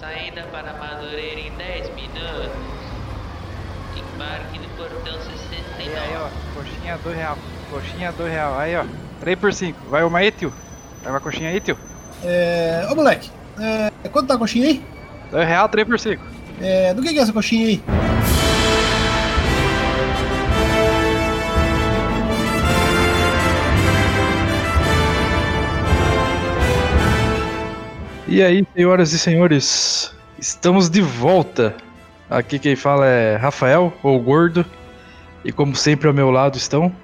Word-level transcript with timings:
Saída 0.00 0.42
para 0.52 0.72
Madureira 0.74 1.40
em 1.40 1.50
10 1.52 1.94
minutos. 1.94 2.50
Embarque 3.96 4.58
no 4.58 4.68
portão 4.76 5.18
69. 5.20 5.82
Aí, 5.82 5.96
aí, 5.96 6.16
ó. 6.16 6.28
Coxinha, 6.54 6.98
dois 6.98 7.16
real. 7.16 7.38
Coxinha, 7.70 8.12
dois 8.12 8.32
real. 8.32 8.58
Aí, 8.58 8.76
ó. 8.76 8.84
3 9.20 9.38
por 9.38 9.52
5. 9.52 9.88
Vai 9.88 10.04
uma 10.04 10.18
aí, 10.18 10.30
tio. 10.30 10.52
Vai 11.02 11.12
uma 11.12 11.20
coxinha 11.20 11.50
aí, 11.50 11.60
tio. 11.60 11.78
É. 12.22 12.86
Ô 12.90 12.94
moleque, 12.94 13.30
é, 13.58 13.90
quanto 14.08 14.28
tá 14.28 14.34
a 14.34 14.38
coxinha 14.38 14.66
aí? 14.66 14.84
2 15.30 15.46
real, 15.48 15.68
3 15.68 15.86
por 15.88 15.98
5. 15.98 16.22
É, 16.60 16.94
do 16.94 17.02
que 17.02 17.12
que 17.12 17.18
é 17.18 17.22
essa 17.22 17.32
coxinha 17.32 17.66
aí? 17.66 17.82
E 28.36 28.42
aí, 28.42 28.66
senhoras 28.76 29.14
e 29.14 29.18
senhores, 29.18 30.14
estamos 30.38 30.90
de 30.90 31.00
volta. 31.00 31.74
Aqui 32.28 32.58
quem 32.58 32.76
fala 32.76 33.06
é 33.06 33.34
Rafael, 33.34 33.90
ou 34.02 34.20
Gordo. 34.20 34.62
E 35.42 35.50
como 35.50 35.74
sempre 35.74 36.06
ao 36.06 36.12
meu 36.12 36.30
lado 36.30 36.58
estão. 36.58 36.94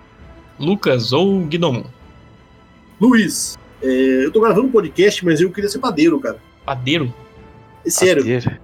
Lucas 0.60 1.10
ou 1.10 1.40
Guidomon? 1.40 1.84
Luiz, 3.00 3.58
é, 3.82 4.26
eu 4.26 4.30
tô 4.30 4.42
gravando 4.42 4.66
um 4.66 4.70
podcast, 4.70 5.24
mas 5.24 5.40
eu 5.40 5.50
queria 5.50 5.70
ser 5.70 5.78
padeiro, 5.78 6.20
cara. 6.20 6.36
Padeiro? 6.66 7.14
É 7.86 7.88
sério. 7.88 8.20
Padeiro. 8.22 8.58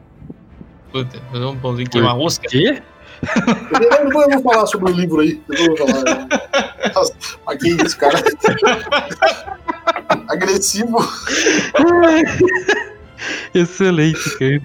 Puta, 0.92 1.22
fazer 1.32 1.44
um 1.46 1.58
pãozinho 1.58 1.88
queimar 1.88 2.16
rosca? 2.16 2.48
Quê? 2.48 2.82
Eu, 3.80 4.20
eu 4.20 4.30
vou 4.42 4.42
falar 4.42 4.66
sobre 4.66 4.92
o 4.92 4.94
livro 4.94 5.20
aí. 5.20 5.40
Eu 5.48 5.68
vou 5.68 5.76
falar. 5.78 6.28
Nossa, 6.94 7.14
mas 7.46 7.62
que 7.62 7.70
isso, 7.70 7.96
cara? 7.96 8.22
Agressivo. 10.08 10.98
Excelente, 13.54 14.38
cara. 14.38 14.62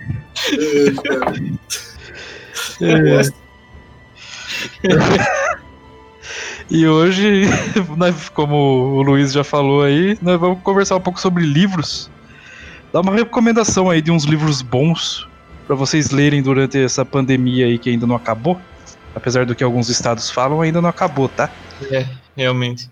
É, 2.81 2.92
cara. 2.92 3.22
É. 4.84 5.44
E 6.70 6.88
hoje, 6.88 7.44
nós- 7.98 8.30
como 8.34 8.56
o 8.56 9.02
Luiz 9.02 9.32
já 9.34 9.44
falou 9.44 9.84
aí, 9.84 10.17
nós 10.22 10.40
vamos 10.40 10.62
conversar 10.62 10.95
um 10.95 11.02
pouco 11.02 11.20
sobre 11.20 11.44
livros. 11.45 12.10
Dar 12.92 13.02
uma 13.02 13.14
recomendação 13.14 13.89
aí 13.89 14.02
de 14.02 14.12
uns 14.12 14.23
livros 14.23 14.62
bons 14.62 15.28
pra 15.67 15.76
vocês 15.76 16.12
lerem 16.12 16.42
durante 16.42 16.82
essa 16.82 17.04
pandemia 17.04 17.66
aí 17.66 17.78
que 17.80 17.89
ainda 17.89 18.08
não 18.08 18.16
acabou. 18.16 18.60
Apesar 19.16 19.45
do 19.45 19.54
que 19.56 19.64
alguns 19.64 19.89
estados 19.89 20.30
falam, 20.30 20.62
ainda 20.62 20.82
não 20.82 20.89
acabou, 20.89 21.28
tá? 21.30 21.50
É, 21.92 22.06
realmente. 22.36 22.89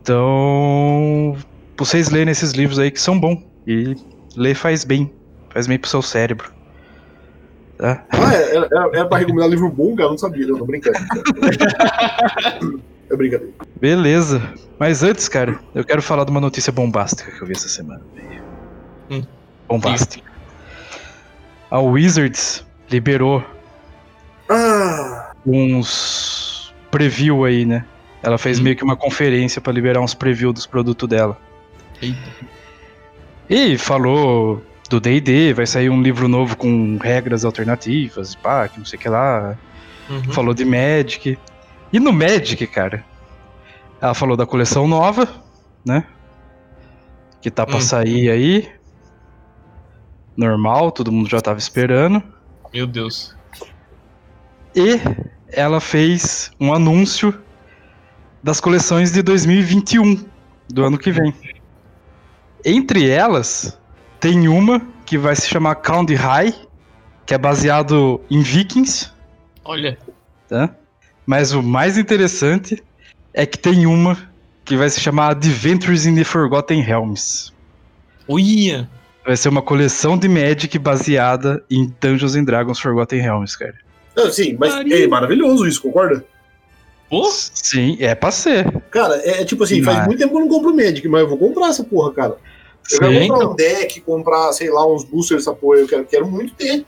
Então, 0.00 1.36
vocês 1.84 2.08
lerem 2.10 2.30
esses 2.30 2.52
livros 2.52 2.78
aí 2.78 2.90
que 2.90 3.00
são 3.00 3.18
bons. 3.18 3.42
E 3.66 3.94
ler 4.36 4.54
faz 4.54 4.84
bem. 4.84 5.12
Faz 5.50 5.66
bem 5.66 5.78
pro 5.78 5.90
seu 5.90 6.00
cérebro. 6.02 6.52
Tá? 7.78 8.04
Ah, 8.10 8.34
é, 8.34 8.56
era, 8.56 8.68
era, 8.70 8.90
era 8.92 9.06
pra 9.06 9.18
recomendar 9.18 9.48
livro 9.48 9.68
bom, 9.70 9.94
cara? 9.96 10.06
Eu 10.08 10.10
não 10.10 10.18
sabia, 10.18 10.46
não, 10.46 10.58
tô 10.58 10.66
brincando. 10.66 10.98
É 13.10 13.16
brincadeira. 13.16 13.52
Beleza. 13.80 14.40
Mas 14.78 15.02
antes, 15.02 15.28
cara, 15.28 15.58
eu 15.74 15.84
quero 15.84 16.00
falar 16.02 16.24
de 16.24 16.30
uma 16.30 16.40
notícia 16.40 16.72
bombástica 16.72 17.30
que 17.30 17.42
eu 17.42 17.46
vi 17.46 17.54
essa 17.54 17.68
semana. 17.68 18.02
Hum. 19.10 19.22
Bombástica. 19.68 20.30
A 21.70 21.80
Wizards 21.80 22.64
liberou 22.90 23.44
Ah, 24.48 25.32
uns 25.46 26.72
preview 26.90 27.44
aí, 27.44 27.64
né? 27.64 27.84
Ela 28.22 28.36
fez 28.38 28.58
Hum. 28.58 28.64
meio 28.64 28.76
que 28.76 28.84
uma 28.84 28.96
conferência 28.96 29.60
pra 29.60 29.72
liberar 29.72 30.00
uns 30.00 30.14
preview 30.14 30.52
dos 30.52 30.66
produtos 30.66 31.08
dela. 31.08 31.36
Eita. 32.00 32.30
E 33.48 33.76
falou 33.76 34.64
do 34.88 35.00
D&D, 35.00 35.52
vai 35.54 35.66
sair 35.66 35.90
um 35.90 36.02
livro 36.02 36.28
novo 36.28 36.56
com 36.56 36.96
regras 36.98 37.44
alternativas, 37.44 38.34
pá, 38.34 38.68
que 38.68 38.78
não 38.78 38.84
sei 38.84 38.98
o 38.98 39.02
que 39.02 39.08
lá. 39.08 39.56
Uhum. 40.08 40.24
Falou 40.32 40.54
de 40.54 40.64
Magic. 40.64 41.38
E 41.92 42.00
no 42.00 42.12
Magic, 42.12 42.66
cara, 42.66 43.04
ela 44.00 44.14
falou 44.14 44.36
da 44.36 44.46
coleção 44.46 44.86
nova, 44.88 45.28
né? 45.84 46.04
Que 47.40 47.50
tá 47.50 47.64
pra 47.66 47.76
Hum. 47.78 47.80
sair 47.80 48.30
aí. 48.30 48.68
Normal, 50.36 50.90
todo 50.90 51.12
mundo 51.12 51.28
já 51.28 51.40
tava 51.40 51.58
esperando. 51.58 52.22
Meu 52.72 52.86
Deus. 52.86 53.36
E 54.74 55.00
ela 55.48 55.80
fez 55.80 56.50
um 56.60 56.72
anúncio 56.72 57.36
das 58.42 58.60
coleções 58.60 59.12
de 59.12 59.22
2021, 59.22 60.24
do 60.68 60.84
ano 60.84 60.96
que 60.96 61.10
vem. 61.10 61.34
Entre 62.64 63.08
elas, 63.08 63.78
tem 64.18 64.48
uma 64.48 64.80
que 65.06 65.16
vai 65.18 65.34
se 65.34 65.48
chamar 65.48 65.76
Count 65.76 66.12
High, 66.14 66.54
que 67.26 67.34
é 67.34 67.38
baseado 67.38 68.20
em 68.30 68.42
Vikings, 68.42 69.10
Olha. 69.64 69.98
tá? 70.48 70.70
Mas 71.26 71.52
o 71.52 71.62
mais 71.62 71.96
interessante 71.96 72.82
é 73.32 73.46
que 73.46 73.58
tem 73.58 73.86
uma 73.86 74.16
que 74.64 74.76
vai 74.76 74.88
se 74.90 75.00
chamar 75.00 75.30
Adventures 75.32 76.06
in 76.06 76.14
the 76.14 76.24
Forgotten 76.24 76.80
Realms. 76.82 77.52
Uia. 78.28 78.88
Vai 79.24 79.36
ser 79.36 79.48
uma 79.48 79.62
coleção 79.62 80.16
de 80.16 80.28
Magic 80.28 80.78
baseada 80.78 81.62
em 81.70 81.92
Dungeons 82.00 82.34
and 82.34 82.44
Dragons 82.44 82.78
Forgotten 82.80 83.20
Realms, 83.20 83.56
cara. 83.58 83.74
não, 84.16 84.30
sim, 84.30 84.56
mas 84.58 84.74
é 84.74 85.06
maravilhoso 85.06 85.66
isso, 85.66 85.82
concorda? 85.82 86.24
Pô, 87.08 87.28
Sim, 87.28 87.96
é 87.98 88.14
pra 88.14 88.30
ser. 88.30 88.70
Cara, 88.90 89.16
é, 89.24 89.42
é 89.42 89.44
tipo 89.44 89.64
assim, 89.64 89.82
faz 89.82 89.98
Mas- 89.98 90.06
muito 90.06 90.18
tempo 90.20 90.30
que 90.30 90.36
eu 90.36 90.40
não 90.42 90.48
compro 90.48 90.74
Magic, 90.74 91.06
mas 91.08 91.20
eu 91.22 91.28
vou 91.28 91.36
comprar 91.38 91.68
essa 91.68 91.82
porra, 91.82 92.12
cara. 92.12 92.36
Eu 92.92 92.98
quero 92.98 93.12
Sim. 93.12 93.28
comprar 93.28 93.48
um 93.48 93.54
deck, 93.56 94.00
comprar, 94.00 94.52
sei 94.52 94.70
lá, 94.70 94.86
uns 94.86 95.04
boosters 95.04 95.44
porra, 95.60 95.78
eu 95.80 95.88
quero, 95.88 96.04
quero 96.04 96.26
muito 96.26 96.54
ter. 96.54 96.84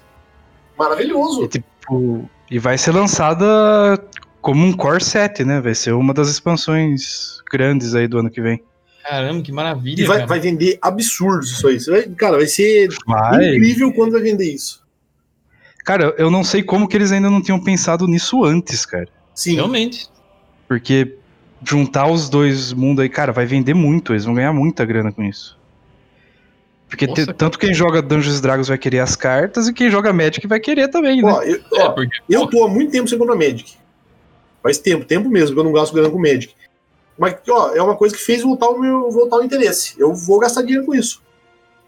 Maravilhoso. 0.78 1.44
E, 1.44 1.48
tipo, 1.48 2.28
e 2.50 2.58
vai 2.58 2.76
ser 2.78 2.92
lançada 2.92 4.02
como 4.40 4.64
um 4.64 4.72
core 4.72 5.02
set, 5.02 5.44
né? 5.44 5.60
Vai 5.60 5.74
ser 5.74 5.92
uma 5.92 6.12
das 6.12 6.28
expansões 6.28 7.40
grandes 7.50 7.94
aí 7.94 8.08
do 8.08 8.18
ano 8.18 8.30
que 8.30 8.40
vem. 8.40 8.62
caramba, 9.02 9.42
que 9.42 9.52
maravilha, 9.52 10.02
E 10.02 10.06
vai, 10.06 10.16
cara. 10.18 10.28
vai 10.28 10.40
vender 10.40 10.78
absurdos 10.80 11.50
isso 11.52 11.66
aí. 11.66 11.78
Vai- 11.78 12.08
cara, 12.16 12.36
vai 12.36 12.46
ser 12.46 12.88
Vai. 13.06 13.56
incrível 13.56 13.92
quando 13.92 14.12
vai 14.12 14.22
vender 14.22 14.52
isso. 14.52 14.82
Cara, 15.84 16.14
eu 16.16 16.30
não 16.30 16.44
sei 16.44 16.62
como 16.62 16.86
que 16.88 16.96
eles 16.96 17.10
ainda 17.10 17.28
não 17.28 17.42
tinham 17.42 17.58
pensado 17.62 18.06
nisso 18.06 18.44
antes, 18.44 18.86
cara. 18.86 19.08
Sim. 19.34 19.56
Realmente. 19.56 20.08
Porque 20.68 21.16
juntar 21.64 22.06
os 22.08 22.28
dois 22.28 22.72
mundos 22.72 23.02
aí, 23.02 23.08
cara, 23.08 23.32
vai 23.32 23.44
vender 23.44 23.74
muito. 23.74 24.12
Eles 24.12 24.24
vão 24.24 24.34
ganhar 24.34 24.52
muita 24.52 24.84
grana 24.84 25.10
com 25.12 25.22
isso. 25.24 25.58
Porque 26.92 27.06
Nossa, 27.06 27.26
te- 27.26 27.32
tanto 27.32 27.58
quem 27.58 27.72
joga 27.72 28.02
Dungeons 28.02 28.38
Dragons 28.42 28.68
vai 28.68 28.76
querer 28.76 28.98
as 28.98 29.16
cartas 29.16 29.66
e 29.66 29.72
quem 29.72 29.90
joga 29.90 30.12
Magic 30.12 30.46
vai 30.46 30.60
querer 30.60 30.88
também, 30.88 31.22
né? 31.22 31.32
Ó, 31.32 31.40
eu, 31.42 31.56
É, 31.74 31.82
ó, 31.84 31.90
porque. 31.92 32.14
eu 32.28 32.42
pô, 32.42 32.50
tô 32.58 32.64
há 32.64 32.68
muito 32.68 32.92
tempo 32.92 33.08
sem 33.08 33.16
comprar 33.18 33.34
Magic. 33.34 33.76
Faz 34.62 34.76
tempo, 34.76 35.02
tempo 35.06 35.30
mesmo, 35.30 35.54
que 35.54 35.60
eu 35.60 35.64
não 35.64 35.72
gasto 35.72 35.94
grana 35.94 36.10
com 36.10 36.18
Magic. 36.18 36.54
Mas, 37.18 37.36
ó, 37.48 37.74
é 37.74 37.82
uma 37.82 37.96
coisa 37.96 38.14
que 38.14 38.20
fez 38.22 38.42
voltar 38.42 38.68
o 38.68 38.78
meu 38.78 39.10
voltar 39.10 39.36
o 39.38 39.42
interesse. 39.44 39.94
Eu 39.98 40.14
vou 40.14 40.38
gastar 40.38 40.60
dinheiro 40.62 40.84
com 40.84 40.94
isso. 40.94 41.22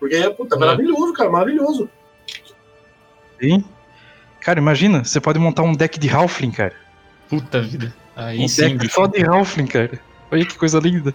Porque, 0.00 0.18
puta, 0.30 0.54
é 0.54 0.56
É. 0.56 0.60
maravilhoso, 0.60 1.12
cara, 1.12 1.30
maravilhoso. 1.30 1.88
Sim. 3.40 3.62
Cara, 4.40 4.58
imagina, 4.58 5.04
você 5.04 5.20
pode 5.20 5.38
montar 5.38 5.62
um 5.64 5.74
deck 5.74 5.98
de 5.98 6.08
Halfling, 6.08 6.50
cara. 6.50 6.74
Puta 7.28 7.60
vida. 7.60 7.94
Aí 8.16 8.38
um 8.40 8.48
sim, 8.48 8.62
deck 8.62 8.76
bicho. 8.78 8.94
só 8.94 9.06
de 9.06 9.22
Halfling, 9.22 9.66
cara. 9.66 10.00
Olha 10.30 10.46
que 10.46 10.56
coisa 10.56 10.78
linda. 10.78 11.14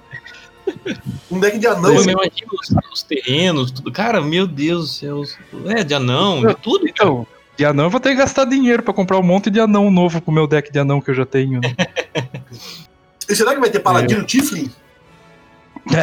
Um 1.32 1.40
deck 1.40 1.58
de 1.60 1.68
anão. 1.68 1.94
Pô, 1.94 2.00
eu 2.02 2.10
imagino 2.10 2.52
os, 2.60 2.70
os 2.92 3.04
terrenos, 3.04 3.70
tudo. 3.72 3.92
Cara, 3.92 4.22
meu 4.22 4.48
Deus 4.48 4.82
do 4.82 4.88
céu. 4.88 5.24
É, 5.68 5.84
de 5.84 5.94
anão, 5.94 6.46
de 6.46 6.54
tudo. 6.56 6.80
cara. 6.80 6.90
Então, 6.92 7.28
de 7.58 7.66
anão 7.66 7.86
eu 7.86 7.90
vou 7.90 8.00
ter 8.00 8.10
que 8.12 8.16
gastar 8.16 8.46
dinheiro 8.46 8.82
pra 8.84 8.94
comprar 8.94 9.18
um 9.20 9.24
monte 9.24 9.50
de 9.50 9.60
anão 9.60 9.92
novo 9.92 10.22
pro 10.22 10.32
meu 10.32 10.48
deck 10.48 10.72
de 10.72 10.80
anão 10.80 11.00
que 11.02 11.12
eu 11.12 11.16
já 11.16 11.26
tenho. 11.26 11.60
né? 11.62 11.76
E 13.30 13.36
será 13.36 13.54
que 13.54 13.60
vai 13.60 13.70
ter 13.70 13.78
É. 13.78 13.82
Paladino 13.82 14.24
Tiflin? 14.26 14.72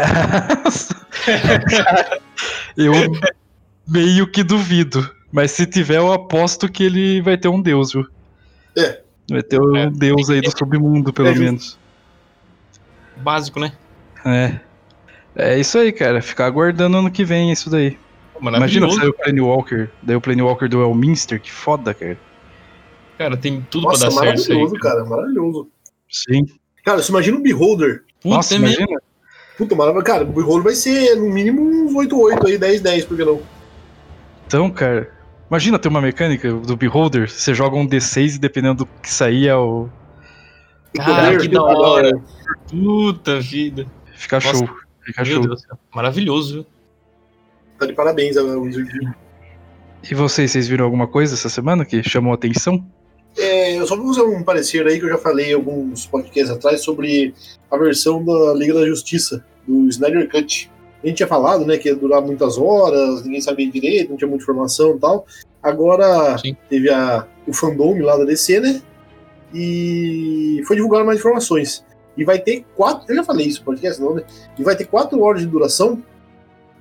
eu 2.76 2.92
meio 3.88 4.26
que 4.30 4.42
duvido. 4.42 5.08
Mas 5.32 5.50
se 5.50 5.66
tiver, 5.66 5.96
eu 5.98 6.12
aposto 6.12 6.68
que 6.70 6.84
ele 6.84 7.20
vai 7.20 7.36
ter 7.36 7.48
um 7.48 7.60
deus, 7.60 7.92
viu? 7.92 8.06
É. 8.76 9.00
Vai 9.30 9.42
ter 9.42 9.60
um 9.60 9.76
É. 9.76 9.90
deus 9.90 10.30
aí 10.30 10.40
do 10.40 10.56
submundo, 10.56 11.12
pelo 11.12 11.28
É 11.28 11.34
menos. 11.34 11.78
Básico, 13.18 13.58
né? 13.58 13.72
É. 14.26 14.60
É 15.34 15.58
isso 15.58 15.78
aí, 15.78 15.92
cara. 15.92 16.20
Ficar 16.20 16.46
aguardando 16.46 16.96
ano 16.96 17.10
que 17.10 17.24
vem 17.24 17.52
isso 17.52 17.70
daí. 17.70 17.98
Imagina 18.40 18.90
sair 18.90 19.08
o 19.08 19.14
Planewalker. 19.14 19.90
Daí 20.02 20.16
o 20.16 20.20
Planewalker 20.20 20.68
do 20.68 20.82
Elminster, 20.82 21.40
que 21.40 21.50
foda, 21.50 21.94
cara. 21.94 22.18
Cara, 23.18 23.36
tem 23.36 23.66
tudo 23.70 23.84
Nossa, 23.84 24.06
pra 24.06 24.08
dar 24.08 24.20
certo 24.20 24.38
isso 24.38 24.52
aí. 24.52 24.58
maravilhoso, 24.58 24.82
cara, 24.82 25.04
maravilhoso. 25.04 25.68
Sim. 26.10 26.46
Cara, 26.84 27.02
você 27.02 27.10
imagina 27.10 27.36
um 27.38 27.42
Beholder. 27.42 28.04
Puta, 28.20 28.36
Nossa, 28.36 28.54
é 28.54 28.58
mesmo. 28.58 28.76
imagina. 28.76 29.00
Puta, 29.56 29.74
maravilhoso. 29.74 30.06
Cara, 30.06 30.24
o 30.24 30.32
Beholder 30.32 30.64
vai 30.64 30.74
ser 30.74 31.14
no 31.16 31.30
mínimo 31.30 31.62
uns 31.62 31.92
8-8 31.94 32.46
aí, 32.46 32.58
10-10, 32.58 33.06
por 33.06 33.16
que 33.16 33.24
não? 33.24 33.40
Então, 34.46 34.70
cara. 34.70 35.10
Imagina 35.48 35.78
ter 35.78 35.88
uma 35.88 36.00
mecânica 36.00 36.52
do 36.52 36.76
Beholder. 36.76 37.30
Você 37.30 37.54
joga 37.54 37.76
um 37.76 37.86
D6 37.86 38.34
e 38.34 38.38
dependendo 38.38 38.84
do 38.84 38.86
que 39.00 39.08
sair 39.08 39.46
é 39.48 39.54
o. 39.56 39.88
Cara, 40.96 41.26
poder 41.26 41.40
que 41.40 41.48
que 41.48 41.54
da 41.54 41.62
hora. 41.62 42.20
Puta 42.68 43.40
vida. 43.40 43.86
Fica 44.16 44.36
Nossa, 44.36 44.56
show. 44.56 44.68
Fica 45.02 45.22
Meu 45.22 45.34
show. 45.34 45.42
Deus. 45.46 45.62
Maravilhoso, 45.94 46.54
viu? 46.54 46.66
Tá 47.78 47.86
de 47.86 47.92
parabéns, 47.92 48.36
Wizard. 48.36 49.14
E 50.08 50.14
vocês, 50.14 50.50
vocês 50.50 50.68
viram 50.68 50.84
alguma 50.84 51.06
coisa 51.06 51.34
essa 51.34 51.48
semana 51.48 51.84
que 51.84 52.02
chamou 52.02 52.32
a 52.32 52.34
atenção? 52.34 52.84
É, 53.36 53.78
eu 53.78 53.86
só 53.86 53.96
vou 53.96 54.14
fazer 54.14 54.22
um 54.22 54.42
parecer 54.42 54.86
aí 54.86 54.98
que 54.98 55.04
eu 55.04 55.10
já 55.10 55.18
falei 55.18 55.52
alguns 55.52 56.06
podcasts 56.06 56.50
atrás 56.50 56.82
sobre 56.82 57.34
a 57.70 57.76
versão 57.76 58.24
da 58.24 58.54
Liga 58.54 58.72
da 58.72 58.86
Justiça, 58.86 59.44
do 59.66 59.88
Snyder 59.88 60.30
Cut. 60.30 60.70
A 61.02 61.06
gente 61.06 61.18
tinha 61.18 61.26
falado, 61.26 61.66
né, 61.66 61.76
que 61.76 61.88
ia 61.88 61.94
durar 61.94 62.22
muitas 62.22 62.56
horas, 62.56 63.22
ninguém 63.24 63.40
sabia 63.40 63.70
direito, 63.70 64.10
não 64.10 64.16
tinha 64.16 64.28
muita 64.28 64.42
informação 64.42 64.96
e 64.96 64.98
tal. 64.98 65.26
Agora 65.62 66.38
Sim. 66.38 66.56
teve 66.70 66.88
a, 66.88 67.26
o 67.46 67.52
fandom 67.52 67.98
lá 68.00 68.16
da 68.16 68.24
DC, 68.24 68.60
né? 68.60 68.80
E 69.52 70.62
foi 70.66 70.76
divulgar 70.76 71.04
mais 71.04 71.18
informações. 71.18 71.84
E 72.16 72.24
vai 72.24 72.38
ter 72.38 72.64
quatro. 72.74 73.04
Eu 73.08 73.16
já 73.16 73.24
falei 73.24 73.46
isso 73.46 73.60
no 73.60 73.66
podcast, 73.66 74.00
não, 74.00 74.14
né? 74.14 74.22
E 74.58 74.62
vai 74.62 74.76
ter 74.76 74.86
quatro 74.86 75.20
horas 75.22 75.42
de 75.42 75.46
duração 75.46 76.02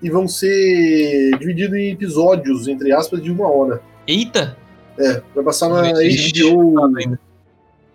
e 0.02 0.10
vão 0.10 0.28
ser 0.28 1.38
divididos 1.40 1.78
em 1.78 1.92
episódios, 1.92 2.68
entre 2.68 2.92
aspas, 2.92 3.22
de 3.22 3.32
uma 3.32 3.48
hora. 3.50 3.82
Eita! 4.08 4.58
É, 4.98 5.22
vai 5.34 5.44
passar 5.44 5.70
na 5.70 5.82
HBO. 5.92 6.98
ainda. 6.98 7.20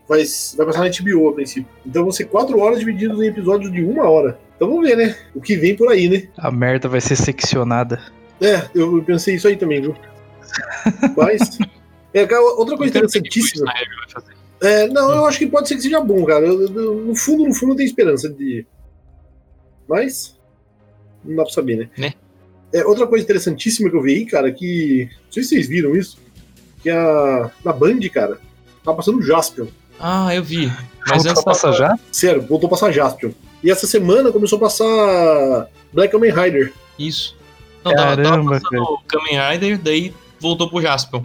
Vai, 0.08 0.24
vai 0.56 0.66
passar 0.66 0.80
na 0.80 0.90
HBO 0.90 1.28
a 1.28 1.32
princípio. 1.32 1.70
Então 1.86 2.02
vão 2.02 2.12
ser 2.12 2.24
quatro 2.24 2.58
horas 2.58 2.80
divididos 2.80 3.22
em 3.22 3.26
episódios 3.26 3.72
de 3.72 3.82
uma 3.82 4.08
hora. 4.08 4.38
Então 4.56 4.68
vamos 4.68 4.86
ver, 4.86 4.96
né? 4.96 5.16
O 5.34 5.40
que 5.40 5.56
vem 5.56 5.76
por 5.76 5.90
aí, 5.90 6.08
né? 6.08 6.28
A 6.36 6.50
merda 6.50 6.88
vai 6.88 7.00
ser 7.00 7.16
seccionada. 7.16 8.00
É, 8.40 8.68
eu 8.74 9.02
pensei 9.04 9.36
isso 9.36 9.48
aí 9.48 9.56
também, 9.56 9.80
viu? 9.80 9.94
Mas. 11.16 11.58
É, 12.12 12.22
outra 12.38 12.76
coisa 12.76 12.92
que 12.92 12.98
o 12.98 13.04
interessantíssima. 13.04 13.66
Vai 13.66 13.84
fazer. 14.08 14.39
É, 14.62 14.86
não, 14.88 15.10
eu 15.12 15.26
acho 15.26 15.38
que 15.38 15.46
pode 15.46 15.68
ser 15.68 15.76
que 15.76 15.82
seja 15.82 16.00
bom, 16.00 16.24
cara. 16.24 16.46
Eu- 16.46 16.60
eu- 16.74 16.94
no 16.96 17.14
fundo, 17.16 17.44
no 17.46 17.54
fundo, 17.54 17.72
eu 17.72 17.76
tenho 17.76 17.86
esperança 17.86 18.28
de. 18.28 18.66
Mas. 19.88 20.36
Não 21.24 21.36
dá 21.36 21.44
pra 21.44 21.52
saber, 21.52 21.76
né? 21.76 21.88
Né? 21.98 22.14
É, 22.72 22.84
outra 22.84 23.06
coisa 23.06 23.24
interessantíssima 23.24 23.90
que 23.90 23.96
eu 23.96 24.02
vi 24.02 24.14
aí, 24.16 24.26
cara, 24.26 24.50
que. 24.52 25.08
Não 25.26 25.32
sei 25.32 25.42
se 25.42 25.48
vocês 25.50 25.68
viram 25.68 25.94
isso. 25.96 26.18
Que 26.82 26.90
a. 26.90 27.50
Na 27.64 27.72
Band, 27.72 27.98
cara, 28.12 28.38
tá 28.84 28.92
passando 28.94 29.18
o 29.18 29.22
Jaspion. 29.22 29.66
Ah, 29.98 30.34
eu 30.34 30.42
vi. 30.42 30.66
Mas 31.06 31.22
Voltou 31.24 31.30
antes 31.32 31.44
passar 31.44 31.72
tava- 31.72 31.76
já? 31.76 31.98
Sério, 32.12 32.42
voltou 32.42 32.66
a 32.68 32.70
passar 32.70 32.90
Jaspion. 32.92 33.32
E 33.62 33.70
essa 33.70 33.86
semana 33.86 34.32
começou 34.32 34.56
a 34.56 34.60
passar 34.60 35.68
Black 35.92 36.10
Kamen 36.12 36.32
Rider. 36.32 36.72
Isso. 36.98 37.36
Não, 37.84 37.92
tava, 37.92 38.16
tava 38.16 38.22
Caramba, 38.22 38.60
passando 38.60 38.82
o 38.82 38.98
Kamen 39.06 39.38
Rider, 39.50 39.78
daí 39.78 40.14
voltou 40.38 40.70
pro 40.70 40.80
Jaspion. 40.80 41.22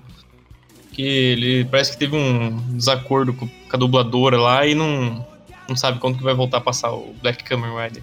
Que 0.96 1.02
ele 1.02 1.66
parece 1.66 1.92
que 1.92 1.98
teve 1.98 2.16
um 2.16 2.58
desacordo 2.70 3.34
com, 3.34 3.50
a 3.72 3.78
dubladora 3.78 4.40
lá 4.40 4.66
e 4.66 4.74
não, 4.74 5.26
não 5.68 5.76
sabe 5.76 6.00
quando 6.00 6.18
que 6.18 6.24
vai 6.24 6.34
voltar 6.34 6.60
a 6.60 6.62
passar 6.62 6.94
o 6.94 7.14
Black 7.22 7.44
Kamen 7.44 7.72
Rider. 7.76 8.02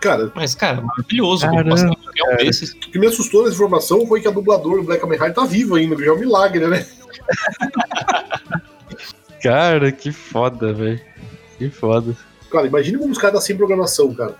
Cara, 0.00 0.32
Mas, 0.34 0.56
cara, 0.56 0.80
maravilhoso. 0.80 1.42
Caramba, 1.42 1.62
como 1.62 1.76
passar 1.76 1.94
qualquer 1.94 2.34
um 2.34 2.36
desses. 2.38 2.72
o 2.72 2.78
que 2.78 2.98
me 2.98 3.06
assustou 3.06 3.44
nessa 3.44 3.54
informação 3.54 4.04
foi 4.06 4.20
que 4.20 4.26
a 4.26 4.32
dubladora 4.32 4.78
do 4.78 4.82
Black 4.82 5.00
Kamen 5.00 5.16
Rider 5.16 5.34
tá 5.34 5.44
viva 5.44 5.76
ainda, 5.76 5.94
que 5.94 6.04
já 6.04 6.10
é 6.10 6.14
um 6.14 6.18
milagre, 6.18 6.66
né? 6.66 6.84
Cara, 9.40 9.92
que 9.92 10.10
foda, 10.10 10.72
velho. 10.72 11.00
Que 11.56 11.70
foda. 11.70 12.16
Cara, 12.50 12.66
imagine 12.66 12.98
como 12.98 13.12
os 13.12 13.18
caras 13.18 13.36
tá 13.36 13.46
sem 13.46 13.56
programação, 13.56 14.12
cara. 14.12 14.34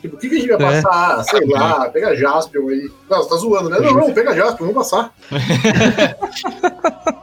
Tipo, 0.00 0.16
o 0.16 0.18
que, 0.18 0.28
que 0.28 0.36
a 0.36 0.38
gente 0.38 0.48
vai 0.48 0.78
É. 0.78 0.82
passar? 0.82 1.24
Sei 1.24 1.46
lá, 1.46 1.88
pega 1.90 2.16
Jaspion 2.16 2.68
aí. 2.68 2.90
Não, 3.08 3.18
você 3.18 3.28
tá 3.28 3.36
zoando, 3.36 3.68
né? 3.68 3.78
Não, 3.80 3.92
não, 3.92 4.12
pega 4.12 4.34
Jaspion, 4.34 4.66
vamos 4.66 4.88
passar. 4.88 5.14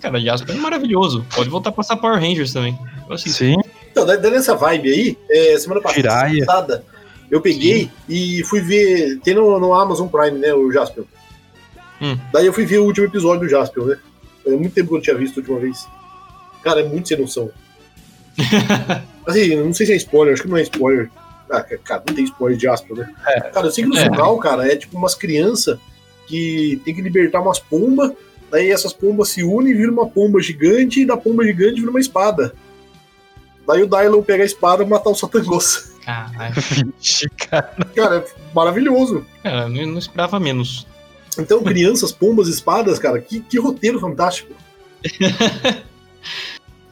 Cara, 0.00 0.20
Jaspion 0.20 0.54
é 0.54 0.58
maravilhoso. 0.58 1.24
Pode 1.34 1.48
voltar 1.48 1.70
a 1.70 1.72
passar 1.72 1.96
Power 1.96 2.20
Rangers 2.20 2.52
também. 2.52 2.78
Sim. 3.18 3.56
Então, 3.90 4.06
daí 4.06 4.18
nessa 4.30 4.54
vibe 4.54 4.90
aí, 4.90 5.18
é, 5.30 5.58
semana 5.58 5.80
passada, 5.80 6.08
passada, 6.46 6.84
eu 7.30 7.40
peguei 7.40 7.90
e 8.08 8.42
fui 8.44 8.60
ver. 8.60 9.18
Tem 9.20 9.34
no, 9.34 9.58
no 9.58 9.74
Amazon 9.74 10.08
Prime, 10.08 10.38
né, 10.38 10.54
o 10.54 10.70
Jaspion. 10.70 11.04
Hum. 12.00 12.16
Daí 12.32 12.46
eu 12.46 12.52
fui 12.52 12.64
ver 12.64 12.78
o 12.78 12.84
último 12.84 13.06
episódio 13.06 13.40
do 13.40 13.48
Jaspion, 13.48 13.84
né? 13.84 13.98
É 14.46 14.50
muito 14.50 14.72
tempo 14.72 14.88
que 14.88 14.94
eu 14.94 14.98
não 14.98 15.02
tinha 15.02 15.16
visto 15.16 15.38
a 15.38 15.40
última 15.40 15.58
vez. 15.58 15.86
Cara, 16.62 16.80
é 16.80 16.84
muito 16.84 17.08
sem 17.08 17.18
noção. 17.18 17.50
assim, 19.26 19.56
não 19.56 19.74
sei 19.74 19.86
se 19.86 19.92
é 19.92 19.96
spoiler, 19.96 20.34
acho 20.34 20.42
que 20.42 20.48
não 20.48 20.56
é 20.56 20.62
spoiler. 20.62 21.10
Ah, 21.50 21.62
cara, 21.62 22.02
não 22.06 22.14
tem 22.14 22.24
spoiler 22.24 22.56
de 22.56 22.64
Jaspion, 22.64 22.96
né? 22.96 23.12
Cara, 23.52 23.66
eu 23.66 23.70
sei 23.72 23.84
que 23.84 23.90
no 23.90 23.96
É. 23.98 24.04
final, 24.04 24.38
cara, 24.38 24.70
é 24.70 24.76
tipo 24.76 24.96
umas 24.96 25.14
crianças 25.14 25.78
que 26.26 26.80
tem 26.84 26.94
que 26.94 27.02
libertar 27.02 27.40
umas 27.40 27.58
pombas, 27.58 28.12
daí 28.50 28.70
essas 28.70 28.92
pombas 28.92 29.30
se 29.30 29.42
unem 29.42 29.72
e 29.72 29.76
viram 29.76 29.92
uma 29.94 30.08
pomba 30.08 30.40
gigante, 30.40 31.00
e 31.00 31.06
da 31.06 31.16
pomba 31.16 31.44
gigante 31.44 31.80
vira 31.80 31.90
uma 31.90 31.98
espada. 32.00 32.54
Daí 33.66 33.82
o 33.82 33.86
Dylon 33.86 34.22
pega 34.22 34.42
a 34.42 34.46
espada 34.46 34.82
e 34.82 34.86
matar 34.86 35.10
o 35.10 35.14
Satangos. 35.14 35.92
Caralho. 36.04 36.54
Cara. 37.50 37.76
Cara, 37.94 38.16
é 38.18 38.24
maravilhoso. 38.54 39.26
Cara, 39.42 39.62
eu 39.62 39.68
não, 39.68 39.86
não 39.92 39.98
esperava 39.98 40.38
menos. 40.40 40.86
Então, 41.38 41.62
crianças, 41.62 42.10
pombas, 42.12 42.48
espadas, 42.48 42.98
cara, 42.98 43.20
que, 43.20 43.40
que 43.40 43.58
roteiro 43.58 44.00
fantástico. 44.00 44.52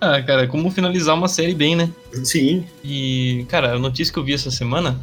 Ah, 0.00 0.23
cara, 0.23 0.47
como 0.47 0.71
finalizar 0.71 1.17
uma 1.17 1.29
série 1.29 1.55
bem, 1.55 1.75
né? 1.75 1.91
Sim, 2.25 2.65
E, 2.85 3.45
cara, 3.49 3.75
a 3.75 3.79
notícia 3.79 4.12
que 4.12 4.19
eu 4.19 4.25
vi 4.25 4.33
essa 4.33 4.50
semana 4.50 4.99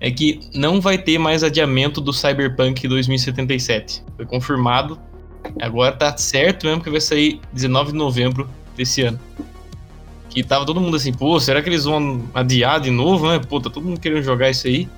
é 0.00 0.10
que 0.10 0.40
não 0.54 0.80
vai 0.80 0.98
ter 0.98 1.18
mais 1.18 1.42
adiamento 1.42 2.00
do 2.00 2.12
Cyberpunk 2.12 2.86
2077. 2.86 4.04
Foi 4.16 4.26
confirmado. 4.26 4.98
Agora 5.60 5.92
tá 5.92 6.16
certo 6.16 6.66
mesmo 6.66 6.82
que 6.82 6.90
vai 6.90 7.00
sair 7.00 7.40
19 7.52 7.92
de 7.92 7.98
novembro 7.98 8.48
desse 8.76 9.02
ano. 9.02 9.18
Que 10.28 10.42
tava 10.42 10.66
todo 10.66 10.80
mundo 10.80 10.96
assim, 10.96 11.12
pô, 11.12 11.40
será 11.40 11.62
que 11.62 11.68
eles 11.68 11.84
vão 11.84 12.22
adiar 12.34 12.80
de 12.80 12.90
novo, 12.90 13.26
né? 13.26 13.38
Pô, 13.38 13.58
tá 13.60 13.70
todo 13.70 13.84
mundo 13.84 13.98
querendo 13.98 14.22
jogar 14.22 14.50
isso 14.50 14.66
aí. 14.66 14.88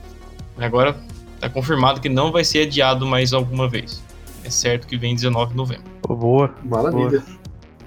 Agora 0.58 0.96
tá 1.38 1.48
confirmado 1.48 2.00
que 2.00 2.08
não 2.08 2.32
vai 2.32 2.44
ser 2.44 2.66
adiado 2.66 3.06
mais 3.06 3.32
alguma 3.32 3.68
vez. 3.68 4.02
É 4.44 4.50
certo 4.50 4.86
que 4.86 4.96
vem 4.96 5.14
19 5.14 5.52
de 5.52 5.56
novembro. 5.56 5.84
Pô, 6.02 6.16
boa. 6.16 6.54
maravilha. 6.64 7.22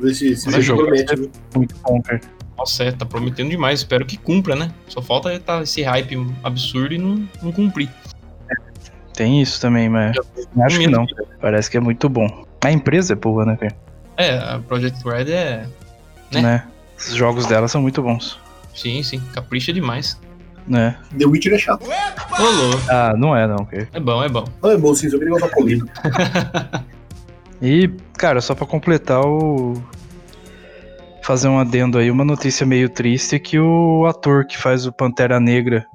Esse, 0.01 0.29
esse 0.29 0.49
Vai 0.49 0.61
jogo 0.61 0.83
promete, 0.83 1.15
viu? 1.15 1.31
Muito 1.55 1.75
bom, 1.83 2.01
cara. 2.01 2.21
Nossa, 2.57 2.83
é, 2.83 2.91
tá 2.91 3.05
prometendo 3.05 3.49
demais. 3.49 3.79
Espero 3.79 4.05
que 4.05 4.17
cumpra, 4.17 4.55
né? 4.55 4.71
Só 4.87 5.01
falta 5.01 5.39
tá 5.39 5.61
esse 5.61 5.81
hype 5.81 6.15
absurdo 6.43 6.93
e 6.93 6.97
não, 6.97 7.27
não 7.41 7.51
cumprir. 7.51 7.89
Tem 9.13 9.41
isso 9.41 9.61
também, 9.61 9.89
mas 9.89 10.15
acho 10.61 10.79
que 10.79 10.87
não. 10.87 11.05
Parece 11.39 11.69
que 11.69 11.77
é 11.77 11.79
muito 11.79 12.09
bom. 12.09 12.45
A 12.63 12.71
empresa 12.71 13.13
é 13.13 13.15
boa, 13.15 13.45
né, 13.45 13.55
cara? 13.57 13.75
É, 14.17 14.37
a 14.37 14.59
Project 14.59 15.03
Red 15.07 15.31
é. 15.31 15.67
Né? 16.31 16.41
Né? 16.41 16.63
Os 16.97 17.13
jogos 17.13 17.45
dela 17.45 17.67
são 17.67 17.81
muito 17.81 18.01
bons. 18.01 18.39
Sim, 18.73 19.03
sim, 19.03 19.21
capricha 19.33 19.71
demais. 19.71 20.19
Né? 20.67 20.97
The 21.17 21.25
Witcher 21.25 21.53
é 21.53 21.57
chato. 21.57 21.85
Rolou. 22.29 22.79
Ah, 22.89 23.13
não 23.17 23.35
é 23.35 23.45
não, 23.45 23.65
cara. 23.65 23.87
É 23.93 23.99
bom, 23.99 24.23
é 24.23 24.29
bom. 24.29 24.45
Não 24.61 24.71
é 24.71 24.77
bom 24.77 24.95
sim, 24.95 25.09
só 25.09 25.17
queria 25.17 25.33
usar 25.33 25.49
político. 25.49 25.89
E, 27.63 27.87
cara, 28.17 28.41
só 28.41 28.53
pra 28.53 28.67
completar 28.67 29.25
o. 29.25 29.73
Fazer 31.23 31.47
um 31.47 31.57
adendo 31.57 31.97
aí, 31.97 32.11
uma 32.11 32.25
notícia 32.25 32.65
meio 32.65 32.89
triste 32.89 33.37
é 33.37 33.39
que 33.39 33.57
o 33.57 34.05
ator 34.05 34.45
que 34.45 34.57
faz 34.57 34.85
o 34.85 34.91
Pantera 34.91 35.39
Negra 35.39 35.85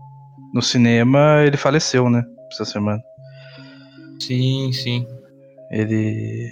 no 0.55 0.63
cinema, 0.63 1.43
ele 1.45 1.59
faleceu, 1.59 2.09
né? 2.09 2.25
Essa 2.51 2.65
semana. 2.65 3.03
Sim, 4.19 4.73
sim. 4.73 5.07
Ele 5.71 6.51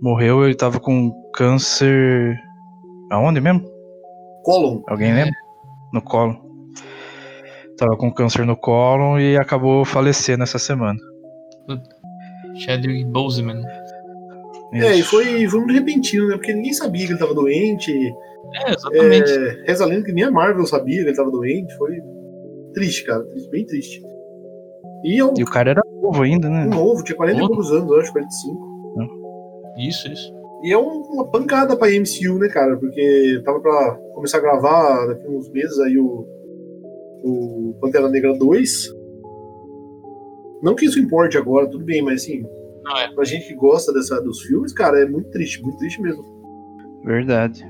morreu, 0.00 0.44
ele 0.44 0.54
tava 0.54 0.78
com 0.78 1.10
câncer. 1.34 2.38
Aonde 3.10 3.40
mesmo? 3.40 3.64
Colon. 4.44 4.82
Alguém 4.86 5.12
lembra? 5.12 5.34
No 5.92 6.00
colo. 6.00 6.40
Tava 7.76 7.96
com 7.96 8.12
câncer 8.12 8.46
no 8.46 8.56
colo 8.56 9.18
e 9.18 9.36
acabou 9.36 9.84
falecendo 9.84 10.44
essa 10.44 10.60
semana. 10.60 11.00
Chadwick 12.54 13.04
Boseman. 13.06 13.64
É, 14.74 14.96
e 14.96 15.02
foi, 15.02 15.46
foi 15.48 15.60
muito 15.60 15.72
repentino, 15.72 16.28
né? 16.28 16.34
Porque 16.36 16.52
ninguém 16.52 16.72
sabia 16.72 17.06
que 17.06 17.12
ele 17.12 17.18
tava 17.18 17.34
doente. 17.34 17.92
É, 18.54 18.72
exatamente. 18.74 19.30
É, 19.30 19.64
reza 19.66 19.84
a 19.84 19.86
lenda 19.86 20.04
que 20.04 20.12
nem 20.12 20.24
a 20.24 20.30
Marvel 20.30 20.66
sabia 20.66 21.02
que 21.02 21.08
ele 21.08 21.16
tava 21.16 21.30
doente. 21.30 21.74
Foi 21.76 21.90
triste, 22.72 23.04
cara. 23.04 23.24
Triste, 23.26 23.50
bem 23.50 23.64
triste. 23.66 24.02
E 25.04 25.18
é 25.18 25.24
um, 25.24 25.34
E 25.36 25.42
o 25.42 25.46
cara 25.46 25.70
era 25.70 25.82
novo 26.02 26.22
ainda, 26.22 26.48
né? 26.48 26.64
novo, 26.66 27.04
tinha 27.04 27.16
40 27.16 27.38
e 27.38 27.46
poucos 27.46 27.70
anos, 27.70 27.90
eu 27.90 28.00
acho, 28.00 28.12
45. 28.12 28.74
Isso, 29.78 30.08
isso. 30.12 30.32
E 30.62 30.72
é 30.72 30.78
um- 30.78 31.02
uma 31.02 31.26
pancada 31.30 31.76
pra 31.76 31.88
MCU, 31.90 32.38
né, 32.38 32.48
cara? 32.48 32.76
Porque 32.78 33.42
tava 33.44 33.60
pra 33.60 33.98
começar 34.14 34.38
a 34.38 34.40
gravar 34.40 35.06
daqui 35.06 35.28
uns 35.28 35.50
meses 35.50 35.78
aí 35.80 35.98
o, 35.98 36.26
o 37.22 37.74
Pantera 37.80 38.08
Negra 38.08 38.32
2. 38.38 38.88
Não 40.62 40.74
que 40.74 40.86
isso 40.86 40.98
importe 40.98 41.36
agora, 41.36 41.68
tudo 41.68 41.84
bem, 41.84 42.00
mas 42.00 42.22
assim, 42.22 42.42
Não 42.84 42.98
é. 42.98 43.12
pra 43.14 43.24
gente 43.24 43.48
que 43.48 43.54
gosta 43.54 43.92
dessa, 43.92 44.20
dos 44.20 44.42
filmes, 44.42 44.72
cara, 44.72 45.00
é 45.00 45.06
muito 45.06 45.30
triste, 45.30 45.62
muito 45.62 45.78
triste 45.78 46.00
mesmo. 46.02 46.22
Verdade. 47.04 47.66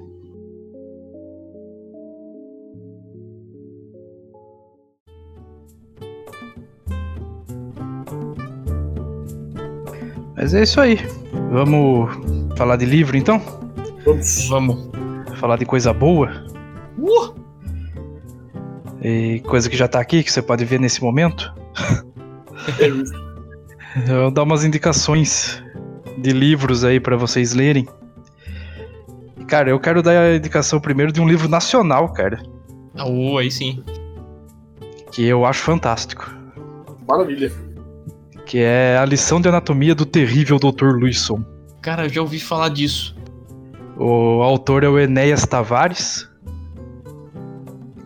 Mas 10.36 10.52
é 10.52 10.62
isso 10.62 10.80
aí. 10.80 10.98
Vamos 11.50 12.10
falar 12.56 12.76
de 12.76 12.84
livro 12.84 13.16
então? 13.16 13.40
Vamos. 14.04 14.48
Vamos. 14.48 14.90
Falar 15.38 15.56
de 15.56 15.64
coisa 15.64 15.92
boa? 15.92 16.30
Uh! 16.98 17.34
E 19.00 19.40
coisa 19.40 19.70
que 19.70 19.76
já 19.76 19.86
tá 19.86 20.00
aqui, 20.00 20.22
que 20.22 20.32
você 20.32 20.42
pode 20.42 20.64
ver 20.64 20.80
nesse 20.80 21.02
momento? 21.02 21.52
Eu 23.96 24.22
vou 24.22 24.30
dar 24.30 24.42
umas 24.42 24.64
indicações 24.64 25.62
de 26.18 26.30
livros 26.32 26.84
aí 26.84 26.98
pra 26.98 27.16
vocês 27.16 27.52
lerem. 27.54 27.86
Cara, 29.46 29.70
eu 29.70 29.78
quero 29.78 30.02
dar 30.02 30.18
a 30.18 30.36
indicação 30.36 30.80
primeiro 30.80 31.12
de 31.12 31.20
um 31.20 31.28
livro 31.28 31.48
nacional, 31.48 32.12
cara, 32.12 32.42
Ah, 32.96 33.06
ô, 33.06 33.38
aí 33.38 33.50
sim. 33.50 33.82
que 35.12 35.24
eu 35.24 35.44
acho 35.44 35.60
fantástico. 35.62 36.32
Maravilha. 37.06 37.52
Que 38.46 38.58
é 38.58 38.96
A 38.98 39.04
Lição 39.04 39.40
de 39.40 39.48
Anatomia 39.48 39.94
do 39.94 40.04
Terrível 40.06 40.58
Dr. 40.58 40.92
Luisson. 40.98 41.44
Cara, 41.82 42.04
eu 42.06 42.08
já 42.08 42.20
ouvi 42.22 42.40
falar 42.40 42.70
disso. 42.70 43.14
O 43.96 44.42
autor 44.42 44.82
é 44.82 44.88
o 44.88 44.98
Enéas 44.98 45.46
Tavares. 45.46 46.28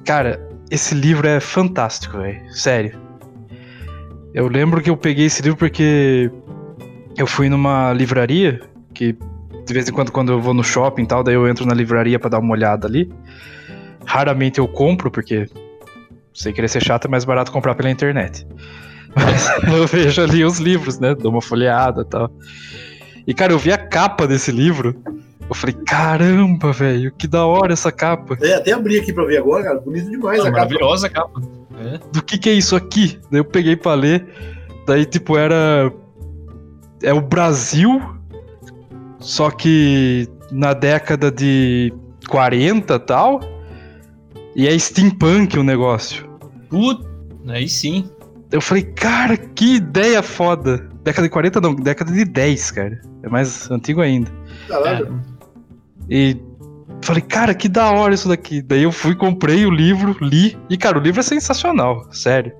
Cara, 0.04 0.46
esse 0.70 0.94
livro 0.94 1.26
é 1.26 1.40
fantástico, 1.40 2.18
velho. 2.18 2.40
Sério. 2.52 2.98
Eu 4.34 4.48
lembro 4.48 4.80
que 4.80 4.90
eu 4.90 4.96
peguei 4.96 5.26
esse 5.26 5.42
livro 5.42 5.58
porque 5.58 6.30
eu 7.16 7.26
fui 7.26 7.48
numa 7.48 7.92
livraria 7.92 8.60
que 8.94 9.16
de 9.66 9.74
vez 9.74 9.88
em 9.88 9.92
quando 9.92 10.10
quando 10.12 10.32
eu 10.32 10.40
vou 10.40 10.54
no 10.54 10.64
shopping 10.64 11.02
e 11.02 11.06
tal, 11.06 11.22
daí 11.22 11.34
eu 11.34 11.46
entro 11.48 11.66
na 11.66 11.74
livraria 11.74 12.18
pra 12.18 12.30
dar 12.30 12.38
uma 12.38 12.52
olhada 12.52 12.86
ali. 12.86 13.10
Raramente 14.04 14.58
eu 14.58 14.66
compro 14.68 15.10
porque 15.10 15.46
sem 16.32 16.52
querer 16.52 16.68
ser 16.68 16.82
chato 16.82 17.06
é 17.06 17.08
mais 17.10 17.24
barato 17.24 17.50
comprar 17.52 17.74
pela 17.74 17.90
internet. 17.90 18.46
Mas 19.16 19.48
eu 19.74 19.86
vejo 19.86 20.22
ali 20.22 20.44
os 20.44 20.58
livros, 20.58 20.98
né? 20.98 21.14
Dou 21.14 21.30
uma 21.32 21.42
folheada 21.42 22.02
e 22.02 22.04
tal. 22.04 22.30
E 23.26 23.34
cara, 23.34 23.52
eu 23.52 23.58
vi 23.58 23.72
a 23.72 23.78
capa 23.78 24.26
desse 24.26 24.50
livro. 24.52 24.94
Eu 25.48 25.54
falei, 25.54 25.74
caramba, 25.86 26.72
velho, 26.72 27.10
que 27.12 27.26
da 27.26 27.44
hora 27.46 27.72
essa 27.72 27.90
capa. 27.90 28.36
É, 28.40 28.54
até 28.54 28.72
abri 28.72 28.98
aqui 28.98 29.12
pra 29.12 29.24
ver 29.24 29.38
agora, 29.38 29.64
cara. 29.64 29.80
Bonito 29.80 30.10
demais 30.10 30.40
Ah, 30.40 30.42
a 30.42 30.46
capa. 30.46 30.56
maravilhosa 30.58 31.06
a 31.06 31.10
capa. 31.10 31.40
É. 31.80 31.98
do 32.12 32.22
que 32.22 32.38
que 32.38 32.48
é 32.48 32.52
isso 32.52 32.74
aqui? 32.74 33.18
Daí 33.30 33.40
eu 33.40 33.44
peguei 33.44 33.76
pra 33.76 33.94
ler, 33.94 34.26
daí 34.86 35.04
tipo 35.04 35.36
era 35.36 35.92
é 37.02 37.12
o 37.12 37.20
Brasil, 37.20 38.00
só 39.18 39.50
que 39.50 40.28
na 40.50 40.72
década 40.72 41.30
de 41.30 41.92
40 42.28 42.94
e 42.94 42.98
tal, 42.98 43.40
e 44.56 44.66
é 44.66 44.78
steampunk 44.78 45.58
o 45.58 45.62
negócio. 45.62 46.28
Put... 46.68 47.06
Aí 47.48 47.68
sim. 47.68 48.10
Eu 48.50 48.60
falei, 48.60 48.82
cara, 48.82 49.36
que 49.36 49.76
ideia 49.76 50.22
foda. 50.22 50.78
Década 51.04 51.28
de 51.28 51.32
40 51.32 51.60
não, 51.60 51.74
década 51.74 52.12
de 52.12 52.24
10, 52.24 52.70
cara. 52.70 53.00
É 53.22 53.28
mais 53.28 53.70
antigo 53.70 54.00
ainda. 54.00 54.30
Caralho. 54.68 55.06
Cara, 55.06 55.22
E 56.08 56.36
falei, 57.02 57.22
cara, 57.22 57.54
que 57.54 57.68
da 57.68 57.90
hora 57.90 58.14
isso 58.14 58.28
daqui. 58.28 58.62
Daí 58.62 58.82
eu 58.82 58.92
fui, 58.92 59.14
comprei 59.14 59.66
o 59.66 59.70
livro, 59.70 60.16
li. 60.20 60.56
E, 60.68 60.76
cara, 60.76 60.98
o 60.98 61.00
livro 61.00 61.20
é 61.20 61.22
sensacional, 61.22 62.06
sério. 62.12 62.52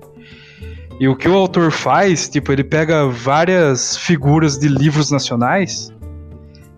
E 0.99 1.07
o 1.07 1.15
que 1.15 1.29
o 1.29 1.33
autor 1.33 1.71
faz, 1.71 2.27
tipo, 2.27 2.51
ele 2.51 2.63
pega 2.63 3.07
várias 3.07 3.95
figuras 3.95 4.57
de 4.57 4.67
livros 4.67 5.09
nacionais. 5.09 5.93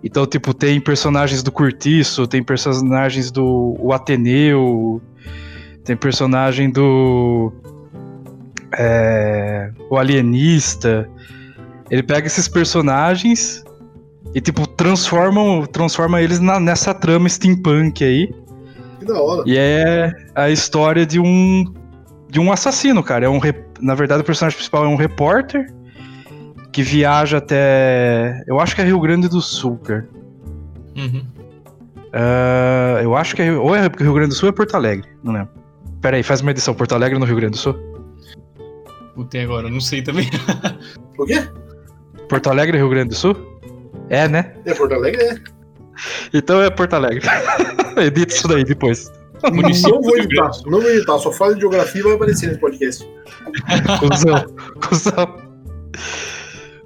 Então, 0.04 0.26
tipo, 0.26 0.54
tem 0.54 0.80
personagens 0.80 1.42
do 1.42 1.52
Curtiço, 1.52 2.28
tem 2.28 2.44
personagens 2.44 3.32
do 3.32 3.76
o 3.80 3.94
Ateneu, 3.94 5.02
tem 5.84 5.96
personagem 5.96 6.70
do. 6.70 7.52
É, 8.78 9.72
o 9.90 9.98
Alienista. 9.98 11.10
Ele 11.90 12.04
pega 12.04 12.28
esses 12.28 12.48
personagens 12.48 13.64
e, 14.34 14.42
tipo, 14.42 14.66
transforma, 14.68 15.66
transforma 15.68 16.22
eles 16.22 16.40
na- 16.40 16.60
nessa 16.60 16.94
trama 16.94 17.28
steampunk 17.28 18.04
aí. 18.04 18.34
Que 19.00 19.06
da 19.06 19.22
hora. 19.22 19.44
E 19.46 19.58
é 19.58 20.12
a 20.36 20.50
história 20.50 21.06
de 21.06 21.20
um 21.20 21.66
de 22.30 22.40
um 22.40 22.50
assassino, 22.52 23.04
cara. 23.04 23.26
É 23.26 23.30
um 23.30 23.40
rep- 23.40 23.78
na 23.82 23.94
verdade 23.94 24.22
o 24.22 24.24
personagem 24.26 24.56
principal 24.56 24.86
é 24.86 24.88
um 24.88 24.96
repórter 24.96 25.66
que 26.72 26.82
viaja 26.82 27.40
até, 27.40 28.42
eu 28.48 28.58
acho 28.60 28.74
que 28.74 28.82
é 28.82 28.86
Rio 28.86 29.00
Grande 29.02 29.28
do 29.28 29.42
Sul, 29.42 29.78
cara. 29.80 30.08
uhum. 30.96 31.26
Ah, 32.14 33.00
eu 33.04 33.16
acho 33.16 33.36
que 33.36 33.42
é 33.42 33.46
Rio- 33.46 33.62
ou 33.62 33.76
é 33.76 33.82
Rio 33.82 34.14
Grande 34.14 34.30
do 34.30 34.36
Sul 34.36 34.48
ou 34.48 34.54
é 34.54 34.56
Porto 34.56 34.76
Alegre, 34.76 35.10
não 35.24 35.34
lembro. 35.34 35.50
Pera 36.02 36.16
aí, 36.18 36.24
faz 36.24 36.40
uma 36.42 36.52
edição 36.52 36.74
Porto 36.74 36.94
Alegre 36.96 37.20
no 37.20 37.26
Rio 37.26 37.36
Grande 37.36 37.52
do 37.52 37.58
Sul. 37.58 37.76
Puta, 39.14 39.38
e 39.38 39.42
agora? 39.42 39.70
Não 39.70 39.82
sei 39.82 40.02
também. 40.02 40.30
O 41.18 41.26
quê? 41.26 41.44
Porto 42.30 42.50
Alegre, 42.50 42.78
Rio 42.78 42.90
Grande 42.90 43.10
do 43.10 43.16
Sul? 43.16 43.36
É, 44.12 44.28
né? 44.28 44.54
É 44.66 44.74
Porto 44.74 44.94
Alegre, 44.94 45.24
é. 45.24 45.36
Então 46.34 46.62
é 46.62 46.70
Porto 46.70 46.94
Alegre. 46.94 47.26
Edita 47.98 48.34
isso 48.34 48.48
daí 48.48 48.64
depois. 48.66 49.10
Município 49.52 49.96
Não 49.96 50.02
vou 50.02 50.18
editar, 50.18 50.52
não 50.66 50.82
vou 50.82 50.90
editar. 50.90 51.18
Só 51.18 51.32
fala 51.32 51.56
de 51.56 51.62
geografia 51.62 52.02
e 52.02 52.04
vai 52.04 52.14
aparecer 52.14 52.48
nesse 52.48 52.60
podcast. 52.60 53.08
Cusão, 54.00 54.46
cuzão. 54.88 55.38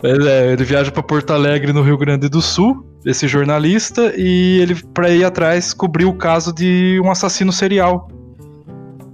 Mas 0.02 0.26
é, 0.26 0.54
ele 0.54 0.64
viaja 0.64 0.92
pra 0.92 1.02
Porto 1.02 1.32
Alegre, 1.32 1.74
no 1.74 1.82
Rio 1.82 1.98
Grande 1.98 2.30
do 2.30 2.42
Sul, 2.42 2.86
esse 3.04 3.28
jornalista, 3.28 4.14
e 4.16 4.60
ele, 4.62 4.76
pra 4.94 5.10
ir 5.10 5.24
atrás, 5.24 5.74
cobriu 5.74 6.10
o 6.10 6.16
caso 6.16 6.54
de 6.54 7.02
um 7.04 7.10
assassino 7.10 7.52
serial 7.52 8.08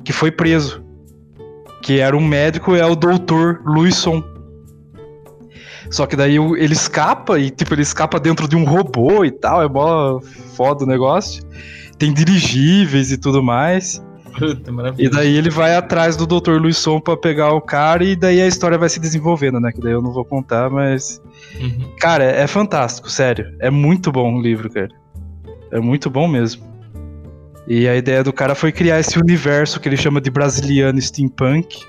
que 0.04 0.12
foi 0.12 0.32
preso. 0.32 0.84
Que 1.82 2.00
era 2.00 2.16
um 2.16 2.24
médico, 2.24 2.76
é 2.76 2.86
o 2.86 2.96
doutor 2.96 3.62
Luisson. 3.66 4.24
Só 5.92 6.08
que 6.08 6.16
daí 6.16 6.38
ele 6.38 6.74
escapa, 6.74 7.38
e 7.38 7.50
tipo, 7.52 7.74
ele 7.74 7.82
escapa 7.82 8.20
dentro 8.20 8.48
de 8.48 8.56
um 8.56 8.64
robô 8.64 9.26
e 9.26 9.30
tal, 9.32 9.62
é 9.62 9.68
mó 9.68 10.20
foda 10.56 10.86
o 10.86 10.88
negócio. 10.88 11.44
Tem 12.00 12.14
dirigíveis 12.14 13.12
e 13.12 13.18
tudo 13.18 13.44
mais. 13.44 14.02
Puta, 14.40 14.70
E 14.70 14.74
maravilhoso. 14.74 15.16
daí 15.18 15.36
ele 15.36 15.50
vai 15.50 15.76
atrás 15.76 16.16
do 16.16 16.26
Dr. 16.26 16.54
Luisson 16.54 17.02
pra 17.02 17.18
pegar 17.18 17.52
o 17.52 17.60
cara 17.60 18.04
e 18.06 18.16
daí 18.16 18.42
a 18.42 18.48
história 18.48 18.78
vai 18.78 18.88
se 18.88 18.98
desenvolvendo, 19.00 19.60
né? 19.60 19.74
Que 19.74 19.82
daí 19.82 19.92
eu 19.92 20.02
não 20.02 20.14
vou 20.14 20.24
contar, 20.24 20.70
mas. 20.70 21.22
Uhum. 21.60 21.92
Cara, 22.00 22.24
é 22.24 22.48
fantástico, 22.48 23.10
sério. 23.12 23.54
É 23.60 23.70
muito 23.70 24.10
bom 24.12 24.36
o 24.38 24.42
livro, 24.42 24.70
cara. 24.70 24.88
É 25.70 25.80
muito 25.82 26.10
bom 26.10 26.28
mesmo. 26.30 26.64
E 27.68 27.88
a 27.88 27.96
ideia 27.98 28.24
do 28.24 28.32
cara 28.34 28.56
foi 28.56 28.72
criar 28.72 29.00
esse 29.00 29.20
universo 29.20 29.80
que 29.80 29.90
ele 29.90 29.98
chama 29.98 30.22
de 30.22 30.32
brasiliano 30.32 31.00
steampunk. 31.02 31.86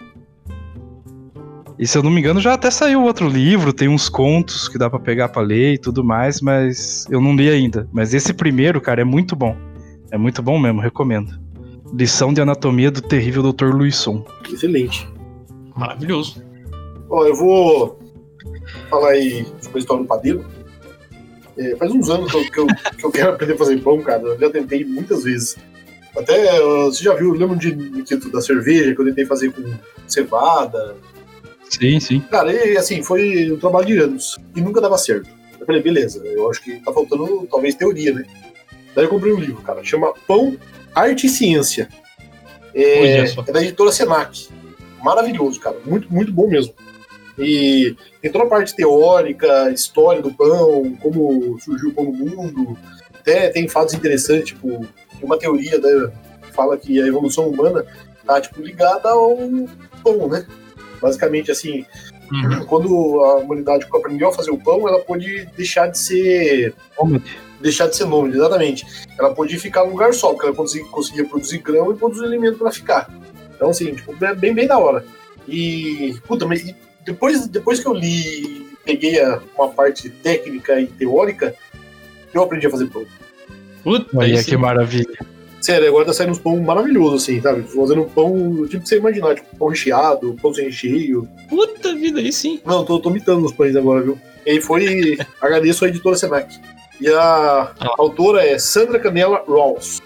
E 1.78 1.86
se 1.86 1.96
eu 1.96 2.02
não 2.02 2.10
me 2.10 2.20
engano, 2.20 2.40
já 2.40 2.54
até 2.54 2.70
saiu 2.70 3.02
outro 3.02 3.28
livro, 3.28 3.72
tem 3.72 3.88
uns 3.88 4.08
contos 4.08 4.68
que 4.68 4.78
dá 4.78 4.88
pra 4.88 4.98
pegar 4.98 5.28
pra 5.28 5.42
ler 5.42 5.74
e 5.74 5.78
tudo 5.78 6.04
mais, 6.04 6.40
mas 6.40 7.06
eu 7.10 7.20
não 7.20 7.34
li 7.34 7.48
ainda. 7.48 7.88
Mas 7.92 8.14
esse 8.14 8.32
primeiro, 8.32 8.80
cara, 8.80 9.00
é 9.00 9.04
muito 9.04 9.34
bom. 9.34 9.56
É 10.10 10.18
muito 10.18 10.42
bom 10.42 10.58
mesmo, 10.58 10.80
recomendo. 10.80 11.40
Lição 11.94 12.32
de 12.32 12.40
Anatomia 12.40 12.90
do 12.90 13.00
Terrível 13.00 13.52
Dr. 13.52 13.74
Luisson. 13.74 14.24
Excelente. 14.50 15.08
Maravilhoso. 15.76 16.42
Ó, 17.08 17.26
eu 17.26 17.34
vou 17.34 17.98
falar 18.88 19.10
aí 19.10 19.44
sobre 19.60 19.78
a 19.78 19.80
história 19.80 20.02
do 20.02 20.08
padeiro. 20.08 20.44
É, 21.56 21.76
faz 21.76 21.92
uns 21.92 22.08
anos 22.08 22.30
que 22.30 22.38
eu, 22.38 22.50
que, 22.50 22.60
eu, 22.60 22.66
que 22.98 23.06
eu 23.06 23.10
quero 23.10 23.30
aprender 23.30 23.54
a 23.54 23.58
fazer 23.58 23.80
pão, 23.80 24.00
cara. 24.00 24.22
Eu 24.22 24.38
já 24.38 24.50
tentei 24.50 24.84
muitas 24.84 25.24
vezes. 25.24 25.56
Até, 26.16 26.60
ó, 26.62 26.86
você 26.86 27.02
já 27.04 27.14
viu, 27.14 27.32
lembra 27.32 27.56
de 27.56 27.72
da 28.30 28.40
cerveja 28.40 28.94
que 28.94 29.00
eu 29.00 29.06
tentei 29.06 29.24
fazer 29.24 29.50
com 29.52 29.62
cevada? 30.06 30.94
Sim, 31.78 32.00
sim. 32.00 32.20
Cara, 32.20 32.52
e 32.52 32.76
assim, 32.76 33.02
foi 33.02 33.52
um 33.52 33.58
trabalho 33.58 33.86
de 33.86 33.98
anos. 33.98 34.38
E 34.54 34.60
nunca 34.60 34.80
dava 34.80 34.98
certo. 34.98 35.28
Eu 35.58 35.66
falei, 35.66 35.82
beleza, 35.82 36.22
eu 36.24 36.50
acho 36.50 36.62
que 36.62 36.76
tá 36.80 36.92
faltando 36.92 37.46
talvez 37.50 37.74
teoria, 37.74 38.12
né? 38.12 38.24
Daí 38.94 39.04
eu 39.04 39.08
comprei 39.08 39.32
um 39.32 39.38
livro, 39.38 39.62
cara, 39.62 39.82
chama 39.82 40.12
Pão, 40.26 40.56
Arte 40.94 41.26
e 41.26 41.30
Ciência. 41.30 41.88
É, 42.74 43.20
é 43.20 43.52
da 43.52 43.62
editora 43.62 43.92
Senac. 43.92 44.48
Maravilhoso, 45.02 45.60
cara. 45.60 45.76
Muito, 45.84 46.12
muito 46.12 46.32
bom 46.32 46.48
mesmo. 46.48 46.74
E 47.38 47.96
tem 48.20 48.30
toda 48.30 48.44
a 48.44 48.48
parte 48.48 48.76
teórica, 48.76 49.70
história 49.70 50.20
do 50.20 50.32
pão, 50.32 50.96
como 51.00 51.58
surgiu 51.60 51.88
o 51.88 51.94
pão 51.94 52.04
no 52.04 52.12
mundo. 52.12 52.78
Até 53.14 53.48
tem 53.48 53.68
fatos 53.68 53.94
interessantes, 53.94 54.48
tipo, 54.48 54.68
tem 54.68 55.24
uma 55.24 55.38
teoria 55.38 55.78
né, 55.78 56.12
que 56.42 56.52
fala 56.52 56.76
que 56.76 57.00
a 57.00 57.06
evolução 57.06 57.48
humana 57.48 57.84
tá 58.26 58.40
tipo, 58.40 58.60
ligada 58.60 59.08
ao 59.08 59.36
pão, 60.02 60.28
né? 60.28 60.46
Basicamente, 61.02 61.50
assim, 61.50 61.85
Uhum. 62.30 62.64
quando 62.64 63.21
a 63.25 63.35
humanidade 63.38 63.85
aprendeu 63.92 64.28
a 64.28 64.32
fazer 64.32 64.50
o 64.52 64.56
pão, 64.56 64.88
ela 64.88 65.00
pôde 65.00 65.47
deixar 65.56 65.88
de 65.88 65.99
ser 65.99 66.75
deixar 67.61 67.88
de 67.88 67.97
ser 67.97 68.06
nômade, 68.06 68.37
exatamente. 68.37 68.87
Ela 69.18 69.35
podia 69.35 69.59
ficar 69.61 69.85
num 69.85 69.90
lugar 69.90 70.14
só, 70.14 70.30
porque 70.32 70.47
ela 70.47 70.54
conseguia, 70.54 70.88
conseguia 70.88 71.25
produzir 71.25 71.59
grão 71.59 71.92
e 71.92 71.97
produzir 71.97 72.25
alimento 72.25 72.59
para 72.59 72.71
ficar. 72.73 73.09
Então, 73.54 73.71
assim, 73.71 73.94
tipo, 73.94 74.12
é 74.25 74.35
bem, 74.35 74.54
bem 74.54 74.66
da 74.66 74.78
hora. 74.78 75.04
E, 75.47 76.16
puta, 76.26 76.47
mas 76.47 76.64
depois, 77.04 77.47
depois 77.47 77.78
que 77.80 77.87
eu 77.87 77.92
li, 77.94 78.66
peguei 78.85 79.21
a- 79.21 79.40
uma 79.56 79.68
parte 79.68 80.09
técnica 80.11 80.80
e 80.80 80.87
teórica, 80.87 81.54
eu 82.35 82.42
aprendi 82.42 82.66
a 82.66 82.71
fazer 82.71 82.87
pão. 82.87 83.04
Puta, 83.85 84.06
aí 84.23 84.32
Olha 84.32 84.42
sim. 84.42 84.50
que 84.50 84.56
maravilha. 84.56 85.18
Sério, 85.62 85.87
agora 85.87 86.07
tá 86.07 86.12
saindo 86.12 86.33
uns 86.33 86.40
pão 86.40 86.61
maravilhosos, 86.61 87.23
assim, 87.23 87.40
sabe? 87.40 87.62
Fazendo 87.62 88.04
pão, 88.07 88.66
tipo, 88.66 88.83
que 88.83 88.88
você 88.88 88.97
imaginar, 88.97 89.37
tipo, 89.37 89.57
pão 89.57 89.69
recheado, 89.69 90.37
pão 90.42 90.52
sem 90.52 90.64
recheio. 90.64 91.28
Puta 91.49 91.95
vida, 91.95 92.19
aí 92.19 92.33
sim. 92.33 92.61
Não, 92.66 92.85
tô, 92.85 92.99
tô 92.99 93.11
imitando 93.11 93.45
os 93.45 93.52
pães 93.52 93.76
agora, 93.76 94.02
viu? 94.02 94.19
E 94.45 94.50
aí 94.50 94.61
foi. 94.61 95.16
agradeço 95.40 95.85
a 95.85 95.88
editora 95.88 96.16
Senac. 96.16 96.52
E 97.00 97.09
a 97.09 97.73
autora 97.97 98.45
é 98.45 98.59
Sandra 98.59 98.99
Canela 98.99 99.45
Rawls. 99.47 100.02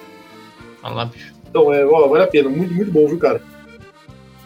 Lá, 0.82 1.06
bicho. 1.06 1.32
Então, 1.48 1.72
é, 1.72 1.86
ó, 1.86 2.06
vale 2.06 2.24
a 2.24 2.26
pena. 2.26 2.50
Muito, 2.50 2.74
muito 2.74 2.92
bom, 2.92 3.08
viu, 3.08 3.18
cara? 3.18 3.40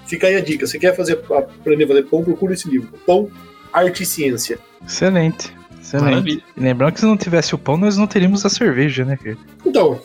Fica 0.07 0.29
aí 0.29 0.37
a 0.37 0.41
dica. 0.41 0.65
Se 0.65 0.79
quer 0.79 0.95
fazer, 0.95 1.21
aprender 1.29 1.85
a 1.85 1.89
fazer 1.89 2.03
pão, 2.05 2.23
procura 2.23 2.55
esse 2.55 2.71
livro. 2.71 2.89
Pão, 3.05 3.29
arte 3.73 4.05
e 4.05 4.07
ciência. 4.07 4.61
Excelente. 4.87 5.53
Excelente. 5.81 6.11
Maravilha. 6.11 6.43
E 6.57 6.61
lembrando 6.61 6.93
que 6.93 7.01
se 7.01 7.07
não 7.07 7.17
tivesse 7.17 7.53
o 7.53 7.59
pão, 7.59 7.77
nós 7.77 7.97
não 7.97 8.07
teríamos 8.07 8.47
a 8.47 8.49
cerveja, 8.49 9.05
né, 9.05 9.17
cara? 9.17 9.37
Então, 9.67 10.01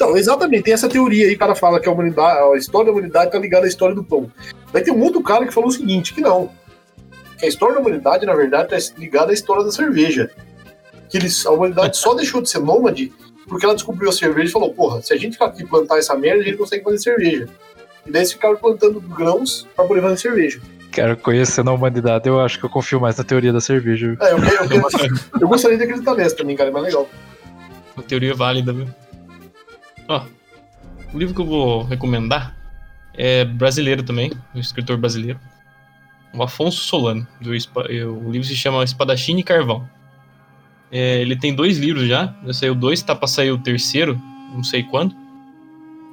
então, 0.00 0.16
exatamente, 0.16 0.62
tem 0.62 0.72
essa 0.72 0.88
teoria 0.88 1.26
aí, 1.26 1.34
o 1.34 1.38
cara 1.38 1.54
fala 1.54 1.78
que 1.78 1.86
a 1.86 1.92
humanidade, 1.92 2.38
a 2.54 2.56
história 2.56 2.86
da 2.86 2.92
humanidade 2.92 3.30
tá 3.30 3.38
ligada 3.38 3.66
à 3.66 3.68
história 3.68 3.94
do 3.94 4.02
pão. 4.02 4.32
Daí 4.72 4.82
tem 4.82 4.94
um 4.94 5.02
outro 5.02 5.22
cara 5.22 5.44
que 5.44 5.52
falou 5.52 5.68
o 5.68 5.72
seguinte, 5.72 6.14
que 6.14 6.22
não. 6.22 6.50
Que 7.38 7.44
a 7.44 7.48
história 7.50 7.74
da 7.74 7.82
humanidade, 7.82 8.24
na 8.24 8.34
verdade, 8.34 8.70
tá 8.70 8.76
ligada 8.96 9.30
à 9.30 9.34
história 9.34 9.62
da 9.62 9.70
cerveja. 9.70 10.30
Que 11.10 11.18
eles, 11.18 11.44
a 11.44 11.50
humanidade 11.50 11.98
só 11.98 12.14
deixou 12.14 12.40
de 12.40 12.48
ser 12.48 12.60
nômade 12.60 13.12
porque 13.46 13.66
ela 13.66 13.74
descobriu 13.74 14.08
a 14.08 14.12
cerveja 14.12 14.48
e 14.48 14.52
falou, 14.52 14.72
porra, 14.72 15.02
se 15.02 15.12
a 15.12 15.18
gente 15.18 15.34
ficar 15.34 15.46
aqui 15.46 15.66
plantar 15.66 15.98
essa 15.98 16.14
merda, 16.14 16.40
a 16.40 16.44
gente 16.46 16.56
consegue 16.56 16.82
fazer 16.82 16.98
cerveja. 16.98 17.46
E 18.06 18.10
daí 18.10 18.22
eles 18.22 18.32
ficaram 18.32 18.56
plantando 18.56 19.02
grãos 19.02 19.68
pra 19.76 19.84
poder 19.84 20.00
fazer 20.00 20.16
cerveja. 20.16 20.62
Cara, 20.92 21.14
conhecendo 21.14 21.68
a 21.68 21.74
humanidade, 21.74 22.26
eu 22.26 22.40
acho 22.40 22.58
que 22.58 22.64
eu 22.64 22.70
confio 22.70 23.02
mais 23.02 23.18
na 23.18 23.24
teoria 23.24 23.52
da 23.52 23.60
cerveja. 23.60 24.16
É, 24.18 24.32
eu, 24.32 24.38
eu, 24.38 24.80
eu, 24.80 25.40
eu 25.42 25.48
gostaria 25.48 25.76
de 25.76 25.84
acreditar 25.84 26.14
nessa 26.14 26.36
também, 26.36 26.56
cara, 26.56 26.70
é 26.70 26.72
mais 26.72 26.86
legal. 26.86 27.06
Uma 27.94 28.02
teoria 28.02 28.34
válida, 28.34 28.72
viu? 28.72 28.86
Ó, 30.10 30.26
o 31.14 31.18
livro 31.18 31.32
que 31.32 31.40
eu 31.40 31.46
vou 31.46 31.84
recomendar 31.84 32.56
é 33.14 33.44
brasileiro 33.44 34.02
também, 34.02 34.32
um 34.52 34.58
escritor 34.58 34.96
brasileiro. 34.96 35.38
O 36.34 36.42
Afonso 36.42 36.82
Solano. 36.82 37.26
Do, 37.40 37.54
eh, 37.54 38.04
o 38.04 38.28
livro 38.28 38.46
se 38.46 38.56
chama 38.56 38.82
Espadachim 38.82 39.38
e 39.38 39.44
Carvão. 39.44 39.88
É, 40.90 41.20
ele 41.20 41.36
tem 41.36 41.54
dois 41.54 41.78
livros 41.78 42.08
já. 42.08 42.34
Já 42.44 42.52
saiu 42.52 42.74
dois, 42.74 43.00
tá 43.02 43.14
pra 43.14 43.28
sair 43.28 43.52
o 43.52 43.58
terceiro, 43.58 44.20
não 44.52 44.64
sei 44.64 44.82
quando. 44.82 45.14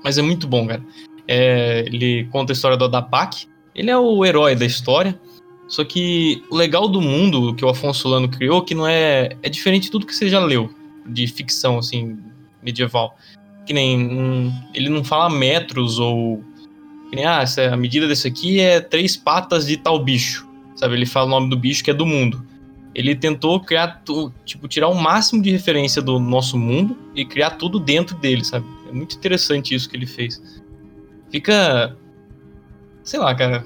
Mas 0.04 0.20
é 0.20 0.22
muito 0.22 0.48
bom, 0.48 0.68
cara. 0.68 0.84
É, 1.28 1.84
ele 1.88 2.26
conta 2.26 2.52
a 2.52 2.56
história 2.56 2.78
do 2.78 2.86
Adapak. 2.86 3.48
Ele 3.74 3.90
é 3.90 3.98
o 3.98 4.24
herói 4.24 4.56
da 4.56 4.66
história. 4.66 5.20
Só 5.68 5.84
que 5.84 6.44
o 6.52 6.56
legal 6.56 6.88
do 6.88 7.02
mundo 7.02 7.56
que 7.56 7.66
o 7.66 7.70
Afonso 7.70 8.02
Solano 8.02 8.30
criou, 8.30 8.62
que 8.62 8.76
não 8.76 8.88
é. 8.88 9.36
É 9.42 9.50
diferente 9.50 9.86
de 9.86 9.92
tudo 9.92 10.06
que 10.06 10.14
você 10.14 10.30
já 10.30 10.40
leu 10.40 10.72
de 11.04 11.26
ficção, 11.28 11.80
assim, 11.80 12.20
medieval. 12.62 13.18
Que 13.68 13.74
nem. 13.74 14.00
hum, 14.00 14.54
ele 14.74 14.90
não 14.90 15.04
fala 15.04 15.30
metros 15.30 16.00
ou. 16.00 16.44
Que 17.10 17.18
nem, 17.18 17.26
ah, 17.26 17.42
essa, 17.42 17.74
a 17.74 17.78
medida 17.78 18.08
desse 18.08 18.28
aqui 18.28 18.60
é 18.60 18.80
três 18.80 19.16
patas 19.16 19.68
de 19.68 19.78
tal 19.78 20.04
bicho. 20.04 20.48
Sabe? 20.76 20.96
Ele 20.96 21.06
fala 21.06 21.28
o 21.28 21.30
nome 21.30 21.50
do 21.50 21.58
bicho 21.58 21.84
que 21.84 21.92
é 21.92 21.94
do 21.94 22.06
mundo. 22.06 22.46
Ele 22.96 23.14
tentou 23.14 23.60
criar, 23.60 24.02
tipo, 24.44 24.68
tirar 24.68 24.88
o 24.88 24.96
máximo 24.96 25.42
de 25.42 25.52
referência 25.52 26.02
do 26.02 26.20
nosso 26.20 26.58
mundo 26.58 26.98
e 27.14 27.24
criar 27.26 27.52
tudo 27.52 27.80
dentro 27.80 28.18
dele, 28.18 28.44
sabe? 28.44 28.66
É 28.90 28.92
muito 28.92 29.16
interessante 29.16 29.76
isso 29.76 29.90
que 29.90 29.96
ele 29.96 30.08
fez. 30.08 30.42
Fica. 31.30 31.96
Sei 33.04 33.20
lá, 33.20 33.36
cara. 33.36 33.66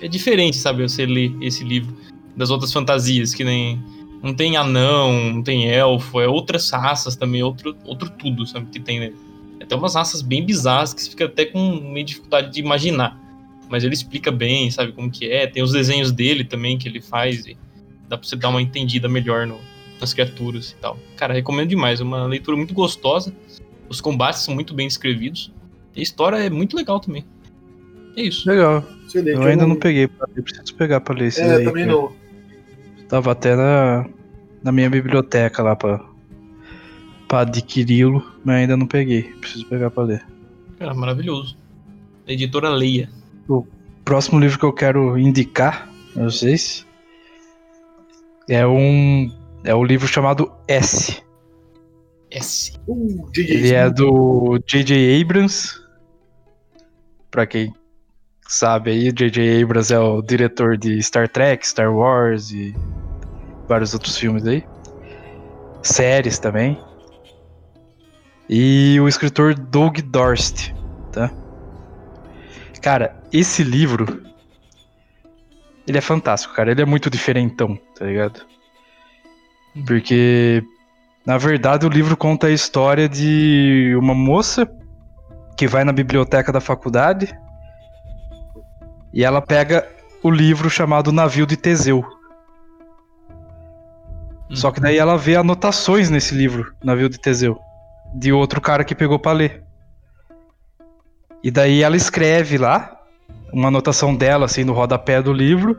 É 0.00 0.08
diferente, 0.08 0.56
sabe, 0.56 0.82
você 0.82 1.04
ler 1.06 1.36
esse 1.40 1.64
livro 1.64 1.96
das 2.36 2.50
outras 2.50 2.72
fantasias, 2.72 3.34
que 3.34 3.44
nem. 3.44 3.80
Não 4.22 4.34
tem 4.34 4.56
anão, 4.56 5.12
não 5.34 5.42
tem 5.42 5.68
elfo, 5.70 6.20
é 6.20 6.26
outras 6.26 6.68
raças 6.70 7.14
também, 7.14 7.42
outro, 7.42 7.76
outro 7.84 8.10
tudo, 8.10 8.46
sabe, 8.46 8.66
que 8.66 8.80
tem 8.80 8.98
nele. 8.98 9.16
É 9.60 9.64
até 9.64 9.76
umas 9.76 9.94
raças 9.94 10.22
bem 10.22 10.44
bizarras 10.44 10.92
que 10.92 11.02
você 11.02 11.10
fica 11.10 11.26
até 11.26 11.44
com 11.44 11.80
meio 11.92 12.04
dificuldade 12.04 12.52
de 12.52 12.60
imaginar. 12.60 13.18
Mas 13.68 13.84
ele 13.84 13.94
explica 13.94 14.30
bem, 14.32 14.70
sabe, 14.70 14.92
como 14.92 15.10
que 15.10 15.30
é. 15.30 15.46
Tem 15.46 15.62
os 15.62 15.72
desenhos 15.72 16.10
dele 16.10 16.42
também 16.42 16.78
que 16.78 16.88
ele 16.88 17.00
faz 17.02 17.46
e 17.46 17.56
dá 18.08 18.16
pra 18.16 18.26
você 18.26 18.34
dar 18.34 18.48
uma 18.48 18.62
entendida 18.62 19.08
melhor 19.08 19.46
no- 19.46 19.60
nas 20.00 20.14
criaturas 20.14 20.70
e 20.70 20.76
tal. 20.76 20.98
Cara, 21.16 21.34
recomendo 21.34 21.68
demais, 21.68 22.00
é 22.00 22.04
uma 22.04 22.24
leitura 22.26 22.56
muito 22.56 22.72
gostosa. 22.72 23.32
Os 23.88 24.00
combates 24.00 24.40
são 24.42 24.54
muito 24.54 24.72
bem 24.74 24.86
escrevidos. 24.86 25.52
E 25.94 26.00
a 26.00 26.02
história 26.02 26.36
é 26.38 26.48
muito 26.50 26.76
legal 26.76 26.98
também. 26.98 27.24
É 28.16 28.22
isso. 28.22 28.48
Legal. 28.48 28.84
Excelente. 29.06 29.36
Eu 29.36 29.42
ainda 29.42 29.66
não 29.66 29.76
peguei 29.76 30.08
pra 30.08 30.26
ler, 30.34 30.42
preciso 30.42 30.74
pegar 30.74 31.00
pra 31.00 31.14
ler 31.14 31.26
esse 31.26 31.40
É, 31.40 31.48
daí. 31.56 31.64
também 31.64 31.84
cara. 31.86 31.96
não. 31.96 32.12
Tava 33.08 33.32
até 33.32 33.56
na, 33.56 34.06
na 34.62 34.70
minha 34.70 34.90
biblioteca 34.90 35.62
lá 35.62 35.74
pra, 35.74 36.04
pra 37.26 37.40
adquiri-lo, 37.40 38.24
mas 38.44 38.56
ainda 38.56 38.76
não 38.76 38.86
peguei. 38.86 39.22
Preciso 39.22 39.66
pegar 39.66 39.90
pra 39.90 40.04
ler. 40.04 40.26
Cara, 40.78 40.94
maravilhoso. 40.94 41.56
Editora 42.26 42.68
Leia. 42.68 43.08
Próximo 44.04 44.38
livro 44.38 44.58
que 44.58 44.64
eu 44.64 44.72
quero 44.72 45.18
indicar 45.18 45.88
a 46.16 46.24
vocês 46.24 46.86
é 48.48 48.66
um 48.66 49.30
é 49.64 49.74
o 49.74 49.84
livro 49.84 50.06
chamado 50.06 50.50
S. 50.66 51.22
S. 52.30 52.72
Uh, 52.86 53.30
Ele 53.36 53.72
é 53.72 53.90
do 53.90 54.58
J.J. 54.66 55.20
Abrams. 55.20 55.78
Pra 57.30 57.46
quem 57.46 57.74
sabe 58.48 58.90
aí, 58.90 59.10
o 59.10 59.12
J.J. 59.12 59.62
Abrams 59.62 59.92
é 59.92 59.98
o 59.98 60.22
diretor 60.22 60.76
de 60.76 61.00
Star 61.02 61.28
Trek, 61.28 61.68
Star 61.68 61.94
Wars 61.94 62.50
e 62.50 62.74
vários 63.68 63.92
outros 63.92 64.16
filmes 64.16 64.46
aí. 64.46 64.64
Séries 65.82 66.38
também. 66.38 66.80
E 68.48 68.98
o 69.00 69.06
escritor 69.06 69.54
Doug 69.54 69.98
Dorst, 69.98 70.72
tá? 71.12 71.30
Cara, 72.80 73.14
esse 73.30 73.62
livro 73.62 74.22
ele 75.86 75.98
é 75.98 76.02
fantástico, 76.02 76.54
cara. 76.54 76.70
Ele 76.70 76.82
é 76.82 76.86
muito 76.86 77.10
diferentão, 77.10 77.78
tá 77.94 78.06
ligado? 78.06 78.40
Porque 79.86 80.62
na 81.26 81.36
verdade, 81.36 81.84
o 81.84 81.90
livro 81.90 82.16
conta 82.16 82.46
a 82.46 82.50
história 82.50 83.06
de 83.06 83.94
uma 83.98 84.14
moça 84.14 84.66
que 85.58 85.66
vai 85.66 85.84
na 85.84 85.92
biblioteca 85.92 86.50
da 86.50 86.60
faculdade 86.60 87.28
e 89.12 89.24
ela 89.24 89.40
pega 89.40 89.86
o 90.22 90.30
livro 90.30 90.68
chamado 90.68 91.12
Navio 91.12 91.46
de 91.46 91.56
Teseu. 91.56 92.04
Só 94.50 94.70
que 94.70 94.80
daí 94.80 94.96
ela 94.96 95.16
vê 95.16 95.36
anotações 95.36 96.08
nesse 96.08 96.34
livro, 96.34 96.72
Navio 96.82 97.08
de 97.08 97.18
Teseu, 97.18 97.58
de 98.14 98.32
outro 98.32 98.60
cara 98.60 98.82
que 98.82 98.94
pegou 98.94 99.18
pra 99.18 99.32
ler. 99.32 99.62
E 101.42 101.50
daí 101.50 101.82
ela 101.82 101.96
escreve 101.96 102.56
lá 102.56 102.98
uma 103.52 103.68
anotação 103.68 104.14
dela 104.14 104.46
assim 104.46 104.64
no 104.64 104.72
rodapé 104.72 105.22
do 105.22 105.32
livro. 105.32 105.78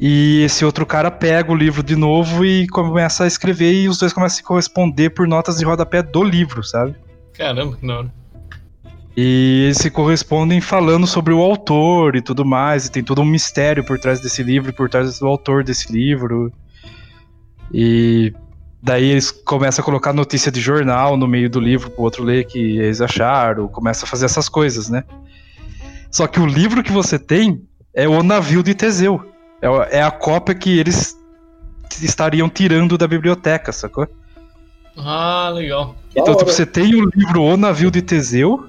E 0.00 0.42
esse 0.42 0.64
outro 0.64 0.84
cara 0.84 1.12
pega 1.12 1.52
o 1.52 1.54
livro 1.54 1.80
de 1.82 1.94
novo 1.94 2.44
e 2.44 2.66
começa 2.68 3.22
a 3.22 3.26
escrever 3.26 3.72
e 3.72 3.88
os 3.88 3.98
dois 3.98 4.12
começam 4.12 4.34
a 4.34 4.36
se 4.36 4.42
corresponder 4.42 5.10
por 5.10 5.28
notas 5.28 5.58
de 5.58 5.64
rodapé 5.64 6.02
do 6.02 6.24
livro, 6.24 6.64
sabe? 6.64 6.96
Caramba, 7.34 7.76
que 7.76 7.86
da 7.86 7.98
hora. 7.98 8.21
E 9.16 9.64
eles 9.64 9.78
se 9.78 9.90
correspondem 9.90 10.60
falando 10.60 11.06
sobre 11.06 11.34
o 11.34 11.42
autor 11.42 12.16
e 12.16 12.22
tudo 12.22 12.44
mais, 12.44 12.86
e 12.86 12.90
tem 12.90 13.04
todo 13.04 13.20
um 13.20 13.26
mistério 13.26 13.84
por 13.84 13.98
trás 13.98 14.20
desse 14.20 14.42
livro, 14.42 14.70
e 14.70 14.72
por 14.72 14.88
trás 14.88 15.18
do 15.18 15.26
autor 15.26 15.62
desse 15.62 15.92
livro. 15.92 16.50
E 17.72 18.32
daí 18.82 19.10
eles 19.10 19.30
começam 19.30 19.82
a 19.82 19.84
colocar 19.84 20.12
notícia 20.12 20.50
de 20.50 20.60
jornal 20.60 21.16
no 21.16 21.28
meio 21.28 21.50
do 21.50 21.60
livro 21.60 21.90
pro 21.90 22.02
outro 22.02 22.24
ler 22.24 22.46
que 22.46 22.78
eles 22.78 23.00
acharam, 23.00 23.68
começa 23.68 24.06
a 24.06 24.08
fazer 24.08 24.24
essas 24.24 24.48
coisas, 24.48 24.88
né? 24.88 25.04
Só 26.10 26.26
que 26.26 26.40
o 26.40 26.46
livro 26.46 26.82
que 26.82 26.92
você 26.92 27.18
tem 27.18 27.62
é 27.94 28.08
o 28.08 28.22
navio 28.22 28.62
de 28.62 28.74
Teseu. 28.74 29.22
É 29.60 29.98
É 29.98 30.02
a 30.02 30.10
cópia 30.10 30.54
que 30.54 30.78
eles 30.78 31.16
estariam 32.02 32.48
tirando 32.48 32.96
da 32.96 33.06
biblioteca, 33.06 33.72
sacou? 33.72 34.08
Ah, 34.96 35.50
legal. 35.54 35.94
Então, 36.14 36.36
tipo, 36.36 36.50
você 36.50 36.66
tem 36.66 36.94
o 36.94 37.08
livro 37.14 37.42
O 37.42 37.56
Navio 37.56 37.90
de 37.90 38.02
Teseu, 38.02 38.68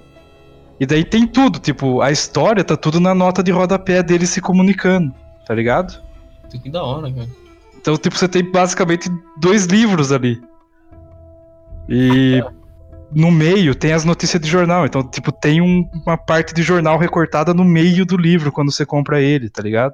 e 0.79 0.86
daí 0.86 1.03
tem 1.03 1.25
tudo, 1.27 1.59
tipo, 1.59 2.01
a 2.01 2.12
história 2.12 2.63
tá 2.63 2.75
tudo 2.75 2.99
na 2.99 3.13
nota 3.15 3.41
de 3.43 3.51
rodapé 3.51 4.01
deles 4.03 4.29
se 4.29 4.41
comunicando, 4.41 5.13
tá 5.45 5.53
ligado? 5.53 6.01
Que 6.62 6.69
da 6.69 6.83
hora, 6.83 7.12
cara. 7.12 7.27
Então, 7.79 7.97
tipo, 7.97 8.15
você 8.17 8.27
tem 8.27 8.43
basicamente 8.49 9.09
dois 9.39 9.65
livros 9.65 10.12
ali. 10.12 10.39
E 11.89 12.41
no 13.12 13.31
meio 13.31 13.75
tem 13.75 13.91
as 13.93 14.05
notícias 14.05 14.41
de 14.41 14.47
jornal. 14.49 14.86
Então, 14.86 15.03
tipo, 15.03 15.31
tem 15.31 15.62
um- 15.62 15.89
uma 16.05 16.17
parte 16.17 16.53
de 16.53 16.62
jornal 16.63 16.97
recortada 16.97 17.53
no 17.53 17.63
meio 17.63 18.05
do 18.05 18.15
livro 18.17 18.51
quando 18.51 18.71
você 18.71 18.86
compra 18.86 19.21
ele, 19.21 19.49
tá 19.49 19.62
ligado? 19.62 19.93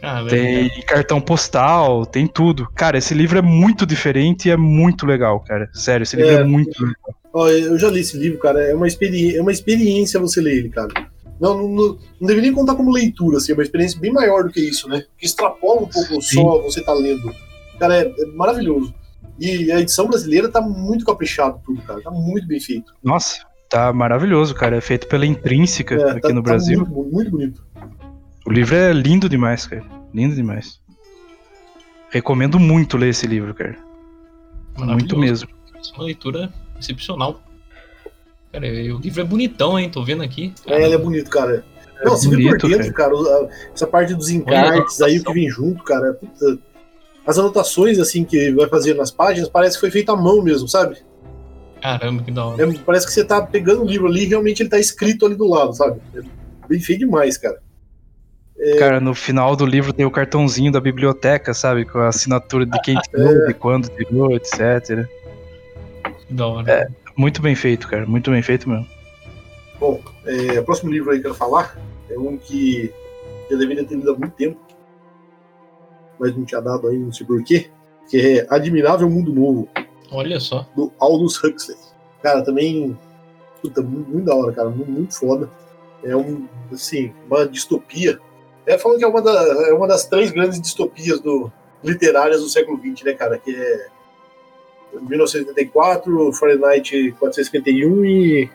Caramba. 0.00 0.28
Tem 0.30 0.68
cartão 0.82 1.20
postal, 1.20 2.04
tem 2.04 2.26
tudo. 2.26 2.68
Cara, 2.74 2.98
esse 2.98 3.14
livro 3.14 3.38
é 3.38 3.42
muito 3.42 3.86
diferente 3.86 4.48
e 4.48 4.50
é 4.50 4.56
muito 4.56 5.06
legal, 5.06 5.40
cara. 5.40 5.68
Sério, 5.72 6.02
esse 6.02 6.16
livro 6.16 6.32
é, 6.32 6.40
É. 6.40 6.44
muito 6.44 6.82
legal. 6.82 7.14
Ó, 7.38 7.48
eu 7.50 7.78
já 7.78 7.88
li 7.90 8.00
esse 8.00 8.16
livro, 8.16 8.38
cara. 8.38 8.62
É 8.62 8.74
uma, 8.74 8.86
experi 8.88 9.36
é 9.36 9.42
uma 9.42 9.52
experiência 9.52 10.18
você 10.18 10.40
ler 10.40 10.56
ele, 10.56 10.68
cara. 10.70 10.88
Não, 11.38 11.54
não, 11.54 11.68
não, 11.68 11.98
não 12.20 12.26
deveria 12.26 12.50
contar 12.52 12.74
como 12.76 12.90
leitura, 12.90 13.36
assim, 13.36 13.52
é 13.52 13.54
uma 13.54 13.62
experiência 13.62 14.00
bem 14.00 14.10
maior 14.10 14.44
do 14.44 14.50
que 14.50 14.60
isso, 14.60 14.88
né? 14.88 15.02
Que 15.18 15.26
extrapola 15.26 15.82
um 15.82 15.86
pouco 15.86 16.22
Sim. 16.22 16.36
só 16.36 16.62
você 16.62 16.82
tá 16.82 16.94
lendo. 16.94 17.30
Cara, 17.78 17.94
é, 17.98 18.06
é 18.06 18.26
maravilhoso. 18.34 18.94
E 19.38 19.70
a 19.70 19.78
edição 19.80 20.06
brasileira 20.08 20.48
tá 20.48 20.62
muito 20.62 21.04
caprichado 21.04 21.60
tudo, 21.62 21.82
cara. 21.82 22.00
Tá 22.00 22.10
muito 22.10 22.46
bem 22.48 22.58
feito. 22.58 22.94
Nossa, 23.04 23.44
tá 23.68 23.92
maravilhoso, 23.92 24.54
cara. 24.54 24.76
É 24.76 24.80
feito 24.80 25.06
pela 25.08 25.26
Intrínseca 25.26 25.94
É, 25.94 26.10
aqui 26.12 26.20
tá- 26.22 26.28
no 26.30 26.36
tá 26.42 26.50
Brasil. 26.52 26.78
muito, 26.78 26.90
bu- 26.90 27.10
muito 27.12 27.30
bonito. 27.30 27.62
O 28.46 28.50
livro 28.50 28.74
é 28.74 28.94
lindo 28.94 29.28
demais, 29.28 29.66
cara. 29.66 29.84
Lindo 30.14 30.34
demais. 30.34 30.80
Recomendo 32.10 32.58
muito 32.58 32.96
ler 32.96 33.10
esse 33.10 33.26
livro, 33.26 33.52
cara. 33.52 33.76
Muito 34.78 35.18
mesmo. 35.18 35.50
É 35.74 35.96
uma 35.96 36.04
leitura 36.04 36.50
excepcional. 36.80 37.40
Cara, 38.52 38.66
e 38.66 38.92
o 38.92 38.98
livro 38.98 39.20
é 39.20 39.24
bonitão, 39.24 39.78
hein? 39.78 39.90
Tô 39.90 40.02
vendo 40.04 40.22
aqui. 40.22 40.52
É, 40.66 40.84
ele 40.84 40.94
é 40.94 40.98
bonito, 40.98 41.28
cara. 41.30 41.64
Não, 42.02 42.12
você 42.12 42.28
vê 42.28 42.36
por 42.36 42.58
bonito, 42.58 42.68
dentro, 42.68 42.92
cara, 42.92 43.14
os- 43.14 43.26
a- 43.26 43.48
essa 43.74 43.86
parte 43.86 44.14
dos 44.14 44.28
encartes 44.30 45.00
aí, 45.00 45.18
o 45.18 45.24
que 45.24 45.32
vem 45.32 45.48
junto, 45.48 45.82
cara. 45.82 46.14
puta. 46.14 46.58
as 47.26 47.36
anotações, 47.38 47.98
assim, 47.98 48.24
que 48.24 48.52
vai 48.52 48.68
fazer 48.68 48.94
nas 48.94 49.10
páginas, 49.10 49.48
parece 49.48 49.74
que 49.76 49.80
foi 49.80 49.90
feito 49.90 50.12
à 50.12 50.16
mão 50.16 50.40
mesmo, 50.42 50.68
sabe? 50.68 50.98
Caramba, 51.82 52.22
que 52.22 52.30
da 52.30 52.46
hora. 52.46 52.62
É, 52.72 52.78
parece 52.86 53.04
que 53.04 53.12
você 53.12 53.24
tá 53.24 53.42
pegando 53.42 53.82
o 53.82 53.84
livro 53.86 54.06
ali 54.06 54.22
e 54.22 54.26
realmente 54.26 54.62
ele 54.62 54.68
tá 54.70 54.78
escrito 54.78 55.26
ali 55.26 55.34
do 55.34 55.48
lado, 55.48 55.72
sabe? 55.74 56.00
É 56.14 56.20
bem 56.68 56.78
feito 56.78 57.00
demais, 57.00 57.36
cara. 57.36 57.58
Cara, 58.78 59.00
no 59.00 59.12
final 59.14 59.54
do 59.56 59.66
livro 59.66 59.92
tem 59.92 60.06
o 60.06 60.10
cartãozinho 60.10 60.70
da 60.70 60.80
biblioteca, 60.80 61.52
sabe? 61.52 61.84
Com 61.84 61.98
a 61.98 62.08
assinatura 62.08 62.64
de 62.64 62.80
quem 62.80 62.96
tirou, 63.00 63.46
de 63.46 63.54
quando 63.54 63.88
tirou, 63.88 64.32
etc. 64.34 65.06
Da 66.30 66.46
hora. 66.46 66.90
Muito 67.16 67.40
bem 67.40 67.54
feito, 67.54 67.88
cara. 67.88 68.04
Muito 68.06 68.30
bem 68.30 68.42
feito 68.42 68.68
mesmo. 68.68 68.86
Bom, 69.78 70.00
é, 70.24 70.58
o 70.60 70.64
próximo 70.64 70.90
livro 70.90 71.10
aí 71.10 71.20
que 71.20 71.26
eu 71.26 71.32
quero 71.32 71.34
falar 71.38 71.76
é 72.10 72.18
um 72.18 72.36
que 72.36 72.92
eu 73.50 73.58
deveria 73.58 73.84
ter 73.84 73.94
lido 73.96 74.10
há 74.10 74.16
muito 74.18 74.32
tempo, 74.34 74.58
mas 76.18 76.34
não 76.36 76.44
tinha 76.44 76.60
dado 76.60 76.88
aí, 76.88 76.98
não 76.98 77.12
sei 77.12 77.26
porquê, 77.26 77.70
que 78.08 78.16
é 78.40 78.46
Admirável 78.48 79.08
Mundo 79.08 79.32
Novo, 79.32 79.68
Olha 80.10 80.40
só. 80.40 80.66
do 80.74 80.92
Aldous 80.98 81.36
Huxley. 81.42 81.76
Cara, 82.22 82.42
também, 82.42 82.98
puta, 83.62 83.82
muito, 83.82 84.10
muito 84.10 84.24
da 84.24 84.34
hora, 84.34 84.52
cara, 84.52 84.70
muito, 84.70 84.90
muito 84.90 85.14
foda. 85.18 85.50
É 86.02 86.16
um, 86.16 86.46
assim, 86.72 87.12
uma 87.28 87.46
distopia. 87.46 88.18
É 88.66 88.78
falando 88.78 88.98
que 88.98 89.04
é 89.04 89.08
uma, 89.08 89.20
da- 89.22 89.68
é 89.68 89.72
uma 89.74 89.86
das 89.86 90.06
três 90.06 90.30
grandes 90.30 90.60
distopias 90.60 91.20
do, 91.20 91.52
literárias 91.84 92.40
do 92.40 92.48
século 92.48 92.78
XX, 92.80 93.04
né, 93.04 93.12
cara, 93.12 93.38
que 93.38 93.54
é 93.54 93.86
1984, 95.00 96.32
Fahrenheit 96.32 97.12
451 97.18 98.04
e 98.04 98.50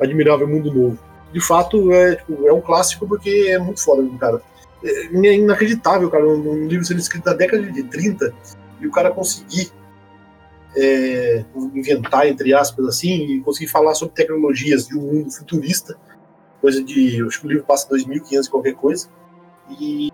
Admirável 0.00 0.48
Mundo 0.48 0.72
Novo. 0.72 0.98
De 1.32 1.40
fato, 1.40 1.92
é, 1.92 2.16
tipo, 2.16 2.46
é 2.46 2.52
um 2.52 2.60
clássico 2.60 3.06
porque 3.06 3.46
é 3.48 3.58
muito 3.58 3.82
foda, 3.82 4.08
cara. 4.18 4.42
É 4.82 5.26
é 5.26 5.34
inacreditável, 5.34 6.08
cara, 6.10 6.26
um, 6.26 6.66
livro 6.66 6.84
sendo 6.84 7.00
escrito 7.00 7.26
na 7.26 7.34
década 7.34 7.62
de 7.70 7.82
30 7.82 8.32
e 8.80 8.86
o 8.86 8.90
cara 8.90 9.10
conseguir 9.10 9.72
é, 10.76 11.44
inventar, 11.74 12.28
entre 12.28 12.54
aspas, 12.54 12.86
assim, 12.86 13.24
e 13.24 13.40
conseguir 13.40 13.68
falar 13.68 13.94
sobre 13.94 14.14
tecnologias 14.14 14.86
de 14.86 14.96
um 14.96 15.02
mundo 15.02 15.30
futurista, 15.30 15.96
coisa 16.60 16.82
de. 16.82 17.24
Acho 17.24 17.40
que 17.40 17.46
o 17.46 17.50
livro 17.50 17.64
passa 17.64 17.88
2500 17.88 18.46
e 18.46 18.50
qualquer 18.50 18.74
coisa. 18.74 19.08
E 19.80 20.12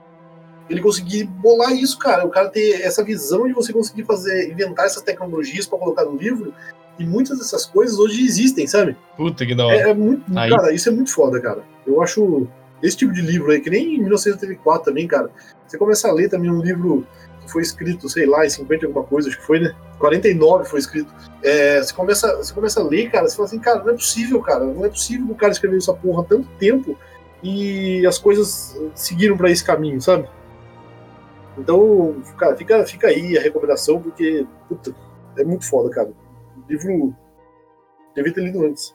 ele 0.68 0.80
conseguir 0.80 1.24
bolar 1.24 1.72
isso, 1.72 1.98
cara. 1.98 2.24
O 2.24 2.30
cara 2.30 2.48
ter 2.48 2.80
essa 2.82 3.02
visão 3.04 3.46
de 3.46 3.52
você 3.52 3.72
conseguir 3.72 4.04
fazer, 4.04 4.50
inventar 4.50 4.86
essas 4.86 5.02
tecnologias 5.02 5.66
para 5.66 5.78
colocar 5.78 6.04
no 6.04 6.16
livro. 6.16 6.54
E 6.98 7.04
muitas 7.04 7.38
dessas 7.38 7.66
coisas 7.66 7.98
hoje 7.98 8.24
existem, 8.24 8.66
sabe? 8.66 8.96
Puta 9.16 9.44
que 9.44 9.54
da 9.54 9.66
hora. 9.66 9.76
É, 9.76 9.90
é 9.90 9.94
muito, 9.94 10.24
Aí- 10.38 10.50
cara, 10.50 10.72
isso 10.72 10.88
é 10.88 10.92
muito 10.92 11.12
foda, 11.12 11.40
cara. 11.40 11.62
Eu 11.86 12.00
acho 12.00 12.46
esse 12.82 12.96
tipo 12.96 13.12
de 13.12 13.20
livro 13.20 13.50
aí, 13.50 13.60
que 13.60 13.70
nem 13.70 13.96
em 13.96 13.98
1984 14.00 14.84
também, 14.84 15.06
cara. 15.06 15.28
Você 15.66 15.76
começa 15.76 16.08
a 16.08 16.12
ler 16.12 16.28
também 16.28 16.50
um 16.50 16.60
livro 16.60 17.06
que 17.44 17.50
foi 17.50 17.62
escrito, 17.62 18.08
sei 18.08 18.26
lá, 18.26 18.46
em 18.46 18.48
50 18.50 18.84
e 18.84 18.86
alguma 18.86 19.04
coisa, 19.04 19.28
acho 19.28 19.38
que 19.38 19.44
foi, 19.44 19.60
né? 19.60 19.74
49 19.98 20.64
foi 20.68 20.78
escrito. 20.78 21.12
É, 21.42 21.82
você, 21.82 21.92
começa, 21.92 22.36
você 22.36 22.54
começa 22.54 22.80
a 22.80 22.84
ler, 22.84 23.10
cara, 23.10 23.28
você 23.28 23.36
fala 23.36 23.48
assim, 23.48 23.58
cara, 23.58 23.82
não 23.82 23.90
é 23.90 23.94
possível, 23.94 24.40
cara. 24.40 24.64
Não 24.64 24.84
é 24.84 24.88
possível 24.88 25.26
que 25.26 25.32
o 25.32 25.36
cara 25.36 25.52
escreveu 25.52 25.78
essa 25.78 25.92
porra 25.92 26.22
há 26.22 26.24
tanto 26.24 26.48
tempo 26.58 26.96
e 27.42 28.06
as 28.06 28.18
coisas 28.18 28.78
seguiram 28.94 29.36
pra 29.36 29.50
esse 29.50 29.64
caminho, 29.64 30.00
sabe? 30.00 30.28
Então, 31.56 32.20
cara, 32.36 32.56
fica, 32.56 32.84
fica 32.86 33.06
aí 33.08 33.38
a 33.38 33.42
recomendação, 33.42 34.00
porque, 34.00 34.46
puta, 34.68 34.94
é 35.38 35.44
muito 35.44 35.64
foda, 35.64 35.90
cara. 35.90 36.12
Livro 36.68 37.14
devia 38.14 38.32
ter 38.32 38.44
lido 38.44 38.64
antes. 38.64 38.94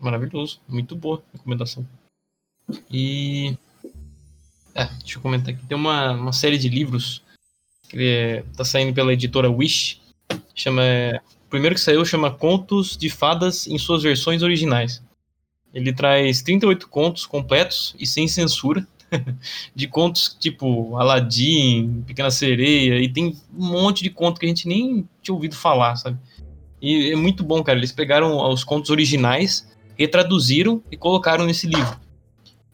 Maravilhoso. 0.00 0.60
Muito 0.68 0.94
boa 0.94 1.22
recomendação. 1.32 1.86
E. 2.90 3.56
É, 4.74 4.84
deixa 5.00 5.18
eu 5.18 5.22
comentar 5.22 5.54
aqui. 5.54 5.66
Tem 5.66 5.76
uma, 5.76 6.12
uma 6.12 6.32
série 6.32 6.58
de 6.58 6.68
livros 6.68 7.22
que 7.88 7.98
é, 8.00 8.44
tá 8.56 8.64
saindo 8.64 8.94
pela 8.94 9.12
editora 9.12 9.50
Wish. 9.50 10.00
Chama. 10.54 10.82
O 11.46 11.50
primeiro 11.50 11.74
que 11.74 11.80
saiu 11.80 12.04
chama 12.04 12.30
Contos 12.30 12.96
de 12.96 13.08
Fadas 13.08 13.66
em 13.66 13.78
suas 13.78 14.02
versões 14.02 14.42
originais. 14.42 15.02
Ele 15.72 15.92
traz 15.92 16.42
38 16.42 16.88
contos 16.88 17.26
completos 17.26 17.94
e 17.98 18.06
sem 18.06 18.28
censura. 18.28 18.86
de 19.74 19.86
contos 19.86 20.36
tipo 20.38 20.96
Aladdin, 20.96 22.02
Pequena 22.06 22.30
Sereia, 22.30 23.00
e 23.00 23.08
tem 23.08 23.36
um 23.56 23.66
monte 23.66 24.02
de 24.02 24.10
conto 24.10 24.38
que 24.38 24.46
a 24.46 24.48
gente 24.48 24.68
nem 24.68 25.08
tinha 25.22 25.34
ouvido 25.34 25.56
falar, 25.56 25.96
sabe? 25.96 26.18
E 26.80 27.10
é 27.10 27.16
muito 27.16 27.42
bom, 27.42 27.62
cara. 27.62 27.78
Eles 27.78 27.92
pegaram 27.92 28.36
os 28.52 28.62
contos 28.64 28.90
originais 28.90 29.66
retraduziram 29.98 30.80
e 30.90 30.96
colocaram 30.96 31.44
nesse 31.44 31.66
livro. 31.66 31.98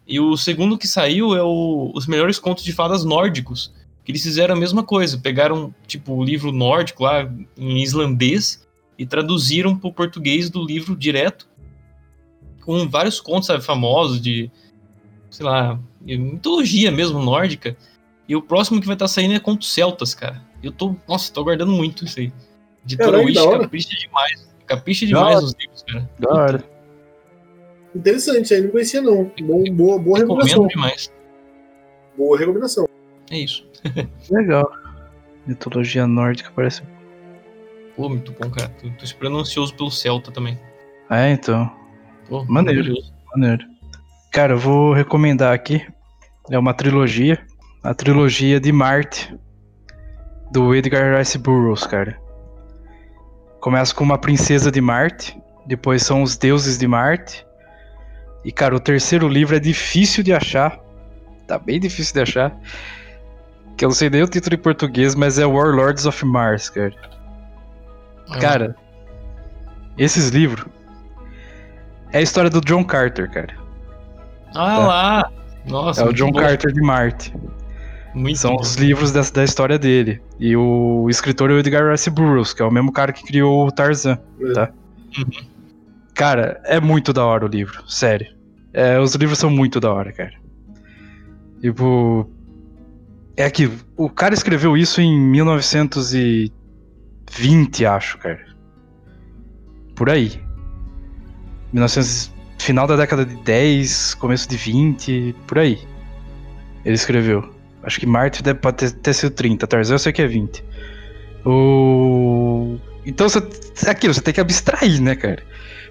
E 0.07 0.20
o 0.20 0.37
segundo 0.37 0.77
que 0.77 0.87
saiu 0.87 1.35
é 1.35 1.42
o, 1.42 1.90
os 1.94 2.07
melhores 2.07 2.38
contos 2.38 2.62
de 2.62 2.73
fadas 2.73 3.03
nórdicos, 3.03 3.73
que 4.05 4.12
eles 4.12 4.23
fizeram 4.23 4.55
a 4.55 4.59
mesma 4.59 4.83
coisa, 4.83 5.16
pegaram 5.16 5.75
tipo 5.87 6.12
o 6.12 6.23
livro 6.23 6.53
nórdico 6.53 7.03
lá 7.05 7.23
em 7.57 7.83
islandês 7.83 8.66
e 8.99 9.07
traduziram 9.07 9.75
para 9.75 9.88
o 9.88 9.92
português 9.92 10.51
do 10.51 10.62
livro 10.62 10.94
direto, 10.94 11.49
com 12.61 12.87
vários 12.87 13.18
contos 13.18 13.47
sabe, 13.47 13.64
famosos 13.64 14.20
de, 14.20 14.51
sei 15.35 15.44
lá, 15.44 15.81
mitologia 16.01 16.92
mesmo 16.92 17.20
nórdica. 17.20 17.77
E 18.29 18.37
o 18.37 18.40
próximo 18.40 18.81
que 18.81 18.87
vai 18.87 18.94
estar 18.94 19.09
saindo 19.09 19.35
é 19.35 19.40
contos 19.40 19.73
celtas, 19.73 20.14
cara. 20.14 20.40
Eu 20.62 20.70
tô, 20.70 20.94
nossa, 21.09 21.33
tô 21.33 21.40
aguardando 21.40 21.73
muito 21.73 22.05
isso 22.05 22.20
aí. 22.20 22.33
Editora 22.85 23.18
Wish 23.18 23.35
capricha 23.35 23.88
demais. 23.99 24.49
Capricha 24.66 25.07
demais 25.07 25.42
nos 25.42 25.55
livros, 25.59 25.83
cara. 25.83 26.11
Da 26.18 26.33
hora. 26.33 26.64
Interessante, 27.94 28.55
aí 28.55 28.62
não 28.62 28.70
conhecia 28.70 29.03
não. 29.03 29.31
Bom, 29.42 29.64
boa, 29.73 29.99
boa 29.99 30.18
recomendação. 30.18 30.62
Recomendo 30.62 30.68
demais. 30.68 31.12
Boa 32.16 32.38
recomendação. 32.38 32.88
É 33.31 33.38
isso. 33.38 33.66
Legal. 34.31 34.70
Mitologia 35.47 36.07
nórdica 36.07 36.53
parece. 36.55 36.83
Pô, 37.97 38.09
muito 38.09 38.33
bom, 38.33 38.51
cara. 38.51 38.68
Tô, 38.81 38.88
tô 38.88 39.05
esperando 39.05 39.38
ansioso 39.38 39.75
pelo 39.75 39.90
Celta 39.90 40.31
também. 40.31 40.59
É, 41.11 41.31
então. 41.31 41.70
Pô, 42.29 42.44
Maneiro. 42.44 42.94
Maneiro. 43.35 43.73
Cara, 44.35 44.55
eu 44.55 44.59
vou 44.59 44.92
recomendar 44.92 45.55
aqui. 45.55 45.87
É 46.51 46.59
uma 46.59 46.75
trilogia. 46.75 47.40
A 47.85 47.94
trilogia 47.94 48.59
de 48.59 48.73
Marte. 48.73 49.33
Do 50.51 50.75
Edgar 50.75 51.16
Rice 51.16 51.38
Burroughs, 51.38 51.87
cara. 51.87 52.20
Começa 53.61 53.94
com 53.94 54.03
uma 54.03 54.18
princesa 54.18 54.73
de 54.73 54.81
Marte. 54.81 55.40
Depois 55.64 56.03
são 56.03 56.20
os 56.20 56.37
deuses 56.37 56.77
de 56.77 56.88
Marte. 56.88 57.47
E, 58.44 58.51
cara, 58.51 58.75
o 58.75 58.81
terceiro 58.81 59.29
livro 59.29 59.55
é 59.55 59.61
difícil 59.61 60.25
de 60.25 60.33
achar. 60.33 60.81
Tá 61.47 61.57
bem 61.57 61.79
difícil 61.79 62.14
de 62.14 62.23
achar. 62.23 62.59
Que 63.77 63.85
eu 63.85 63.90
não 63.90 63.94
sei 63.94 64.11
nem 64.11 64.25
o 64.25 64.27
título 64.27 64.57
em 64.57 64.59
português, 64.59 65.14
mas 65.14 65.38
é 65.38 65.47
Warlords 65.47 66.07
of 66.07 66.25
Mars, 66.27 66.68
cara. 66.68 66.92
Ah, 68.29 68.38
Cara, 68.40 68.77
esses 69.97 70.31
livros 70.31 70.66
é 72.11 72.18
a 72.18 72.23
história 72.23 72.51
do 72.51 72.61
John 72.61 72.83
Carter, 72.83 73.31
cara. 73.31 73.63
Ah 74.54 74.78
lá! 74.78 75.30
Nossa, 75.66 76.02
é 76.02 76.04
o 76.04 76.12
John 76.12 76.30
bom. 76.30 76.40
Carter 76.40 76.72
de 76.72 76.80
Marte. 76.80 77.34
Muito 78.14 78.38
São 78.38 78.54
bom. 78.54 78.60
os 78.60 78.76
livros 78.76 79.10
da, 79.10 79.22
da 79.22 79.42
história 79.42 79.76
dele. 79.78 80.22
E 80.38 80.56
o 80.56 81.08
escritor 81.10 81.50
é 81.50 81.54
o 81.54 81.58
Edgar 81.58 81.90
Rice 81.90 82.08
Burroughs, 82.10 82.54
que 82.54 82.62
é 82.62 82.64
o 82.64 82.70
mesmo 82.70 82.92
cara 82.92 83.12
que 83.12 83.24
criou 83.24 83.66
o 83.66 83.72
Tarzan, 83.72 84.16
tá? 84.54 84.70
Uhum. 85.18 85.46
Cara, 86.14 86.60
é 86.64 86.78
muito 86.80 87.12
da 87.12 87.24
hora 87.24 87.44
o 87.44 87.48
livro, 87.48 87.82
sério. 87.90 88.32
É, 88.72 89.00
os 89.00 89.14
livros 89.14 89.38
são 89.38 89.50
muito 89.50 89.80
da 89.80 89.92
hora, 89.92 90.12
cara. 90.12 90.34
Tipo. 91.60 92.30
É 93.36 93.50
que 93.50 93.68
o 93.96 94.08
cara 94.08 94.32
escreveu 94.32 94.76
isso 94.76 95.00
em 95.00 95.18
1920, 95.18 97.84
acho, 97.84 98.16
cara. 98.18 98.46
Por 99.96 100.08
aí. 100.08 100.40
1900, 101.72 102.32
final 102.64 102.87
da 102.87 102.96
década 102.96 103.27
de 103.27 103.37
10, 103.37 104.14
começo 104.14 104.48
de 104.48 104.57
20, 104.57 105.37
por 105.46 105.59
aí. 105.59 105.79
Ele 106.85 106.94
escreveu. 106.94 107.48
Acho 107.83 108.00
que 108.00 108.07
Marte 108.07 108.42
deve 108.42 108.59
pode 108.59 108.79
ter, 108.79 108.90
ter 108.92 109.12
sido 109.12 109.35
30, 109.35 109.66
Tarzan 109.66 109.94
eu 109.94 109.98
sei 109.98 110.12
que 110.12 110.22
é 110.22 110.27
20. 110.27 110.64
O... 111.44 112.79
Então 113.05 113.29
você, 113.29 113.46
é 113.87 113.90
aquilo, 113.90 114.14
você 114.14 114.22
tem 114.22 114.33
que 114.33 114.40
abstrair, 114.40 115.00
né, 115.03 115.14
cara? 115.14 115.42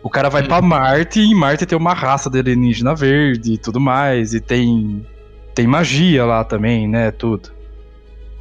O 0.01 0.09
cara 0.09 0.29
vai 0.29 0.43
pra 0.43 0.61
Marte 0.61 1.19
e 1.19 1.25
em 1.25 1.35
Marte 1.35 1.65
tem 1.65 1.77
uma 1.77 1.93
raça 1.93 2.29
de 2.29 2.39
alienígena 2.39 2.95
verde 2.95 3.53
e 3.53 3.57
tudo 3.57 3.79
mais, 3.79 4.33
e 4.33 4.41
tem 4.41 5.05
tem 5.53 5.67
magia 5.67 6.25
lá 6.25 6.43
também, 6.43 6.87
né, 6.87 7.11
tudo. 7.11 7.51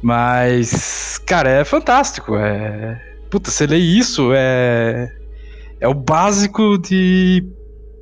Mas, 0.01 1.19
cara, 1.19 1.49
é 1.49 1.63
fantástico, 1.63 2.35
é 2.35 2.99
Puta, 3.29 3.51
você 3.51 3.67
lê 3.67 3.77
isso, 3.77 4.31
é 4.33 5.11
é 5.79 5.87
o 5.87 5.93
básico 5.93 6.77
de 6.79 7.45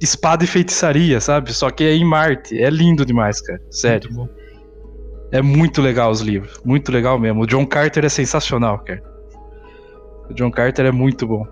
espada 0.02 0.44
e 0.44 0.48
feitiçaria, 0.48 1.22
sabe? 1.22 1.54
Só 1.54 1.70
que 1.70 1.84
é 1.84 1.94
em 1.94 2.04
Marte, 2.04 2.60
é 2.60 2.70
lindo 2.70 3.06
demais, 3.06 3.40
cara, 3.40 3.62
sério. 3.70 4.12
Muito. 4.12 4.42
É 5.32 5.42
muito 5.42 5.82
legal 5.82 6.12
os 6.12 6.20
livros. 6.20 6.60
Muito 6.66 6.92
legal 6.92 7.18
mesmo. 7.18 7.44
O 7.44 7.48
John 7.48 7.66
Carter 7.66 8.04
é 8.04 8.10
sensacional, 8.10 8.80
cara. 8.80 9.02
O 10.30 10.34
John 10.34 10.52
Carter 10.52 10.88
é 10.88 10.92
muito 10.92 11.26
bom. 11.26 11.46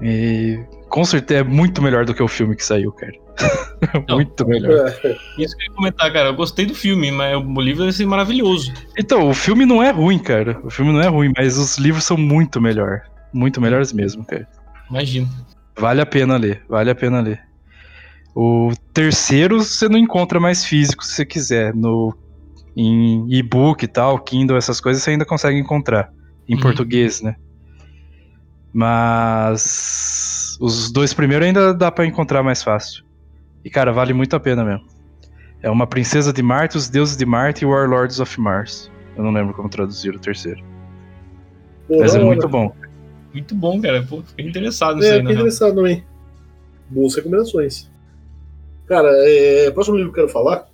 E 0.00 0.58
com 0.88 1.04
certeza 1.04 1.40
é 1.40 1.44
muito 1.44 1.82
melhor 1.82 2.06
do 2.06 2.14
que 2.14 2.22
o 2.22 2.28
filme 2.28 2.56
que 2.56 2.64
saiu, 2.64 2.90
cara. 2.92 3.12
Não. 4.08 4.16
muito 4.16 4.46
melhor. 4.46 4.88
É, 5.04 5.16
Isso 5.36 5.56
que 5.56 5.64
eu 5.64 5.66
ia 5.68 5.74
comentar, 5.74 6.12
cara. 6.12 6.28
Eu 6.28 6.34
gostei 6.34 6.64
do 6.64 6.74
filme, 6.74 7.10
mas 7.10 7.36
o 7.36 7.60
livro 7.60 7.82
deve 7.82 7.92
ser 7.92 8.06
maravilhoso. 8.06 8.72
Então, 8.98 9.28
o 9.28 9.34
filme 9.34 9.66
não 9.66 9.82
é 9.82 9.90
ruim, 9.90 10.18
cara. 10.18 10.58
O 10.64 10.70
filme 10.70 10.92
não 10.92 11.02
é 11.02 11.08
ruim, 11.08 11.32
mas 11.36 11.58
os 11.58 11.76
livros 11.76 12.04
são 12.04 12.16
muito 12.16 12.60
melhor. 12.60 13.02
Muito 13.32 13.60
melhores 13.60 13.92
mesmo, 13.92 14.24
cara. 14.24 14.48
Imagina. 14.88 15.28
Vale 15.78 16.00
a 16.00 16.06
pena 16.06 16.36
ler, 16.36 16.64
vale 16.68 16.90
a 16.90 16.94
pena 16.94 17.20
ler. 17.20 17.40
O 18.34 18.72
terceiro 18.92 19.62
você 19.62 19.88
não 19.88 19.98
encontra 19.98 20.40
mais 20.40 20.64
físico 20.64 21.04
se 21.04 21.12
você 21.14 21.26
quiser. 21.26 21.74
No, 21.74 22.16
em 22.76 23.26
e-book 23.32 23.84
e 23.84 23.88
tal, 23.88 24.18
Kindle, 24.18 24.56
essas 24.56 24.80
coisas 24.80 25.02
você 25.02 25.10
ainda 25.10 25.24
consegue 25.24 25.58
encontrar. 25.58 26.08
Em 26.48 26.54
Uhum. 26.56 26.60
português, 26.60 27.22
né? 27.22 27.36
Mas 28.72 30.56
os 30.60 30.90
dois 30.92 31.14
primeiros 31.14 31.46
ainda 31.46 31.72
dá 31.72 31.90
pra 31.90 32.04
encontrar 32.04 32.42
mais 32.42 32.62
fácil. 32.62 33.02
E 33.64 33.70
cara, 33.70 33.92
vale 33.92 34.12
muito 34.12 34.34
a 34.36 34.40
pena 34.40 34.64
mesmo. 34.64 34.84
É 35.62 35.70
uma 35.70 35.86
princesa 35.86 36.32
de 36.32 36.42
Marte, 36.42 36.76
os 36.76 36.88
deuses 36.90 37.16
de 37.16 37.24
Marte 37.24 37.62
e 37.62 37.66
Warlords 37.66 38.20
of 38.20 38.38
Mars. 38.40 38.90
Eu 39.16 39.22
não 39.24 39.30
lembro 39.30 39.54
como 39.54 39.68
traduzir 39.68 40.14
o 40.14 40.18
terceiro. 40.18 40.62
Mas 41.88 42.14
é 42.14 42.18
muito 42.18 42.48
bom. 42.48 42.74
Muito 43.34 43.54
bom, 43.54 43.80
cara. 43.82 44.02
Pô, 44.08 44.22
fiquei 44.22 44.46
interessado 44.46 44.96
nisso 44.96 45.08
É, 45.08 45.14
aí, 45.14 45.20
fiquei 45.20 45.34
interessado 45.34 45.74
também. 45.74 46.04
Boas 46.88 47.16
recomendações. 47.16 47.90
Cara, 48.86 49.10
é, 49.28 49.68
o 49.68 49.74
próximo 49.74 49.96
livro 49.96 50.12
que 50.12 50.20
eu 50.20 50.24
quero 50.26 50.32
falar 50.32 50.68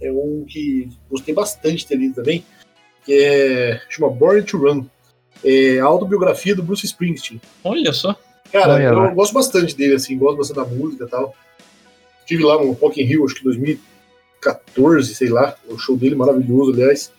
é 0.00 0.10
um 0.10 0.44
que 0.46 0.88
gostei 1.08 1.32
bastante 1.32 1.78
de 1.78 1.86
ter 1.86 1.96
lido 1.96 2.16
também, 2.16 2.44
que 3.04 3.12
é 3.12 3.80
chama 3.88 4.10
Born 4.10 4.42
to 4.42 4.58
Run. 4.58 4.86
É 5.44 5.78
a 5.78 5.84
autobiografia 5.84 6.54
do 6.54 6.62
Bruce 6.62 6.84
Springsteen. 6.84 7.40
Olha 7.62 7.92
só. 7.92 8.18
Cara, 8.50 8.74
Olha 8.74 9.10
eu 9.10 9.14
gosto 9.14 9.32
bastante 9.32 9.76
dele, 9.76 9.94
assim, 9.94 10.18
gosto 10.18 10.38
bastante 10.38 10.56
da 10.56 10.64
música 10.64 11.04
e 11.04 11.08
tal. 11.08 11.34
Estive 12.20 12.42
lá 12.42 12.62
no 12.62 12.72
Rock 12.72 13.00
in 13.00 13.06
Rio, 13.06 13.24
acho 13.24 13.36
que 13.36 13.44
2014, 13.44 15.14
sei 15.14 15.28
lá, 15.28 15.54
o 15.68 15.78
show 15.78 15.96
dele 15.96 16.14
maravilhoso, 16.14 16.72
aliás. 16.72 17.12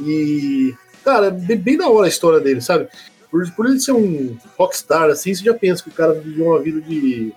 E, 0.00 0.74
cara, 1.04 1.26
é 1.26 1.30
bem, 1.30 1.56
bem 1.56 1.76
da 1.76 1.88
hora 1.88 2.06
a 2.06 2.08
história 2.08 2.40
dele, 2.40 2.60
sabe? 2.60 2.88
Por, 3.34 3.50
por 3.50 3.66
ele 3.66 3.80
ser 3.80 3.90
um 3.90 4.36
rockstar, 4.56 5.10
assim, 5.10 5.34
você 5.34 5.42
já 5.42 5.52
pensa 5.52 5.82
que 5.82 5.88
o 5.88 5.92
cara 5.92 6.12
viveu 6.12 6.46
uma 6.46 6.60
vida 6.60 6.80
de 6.80 7.32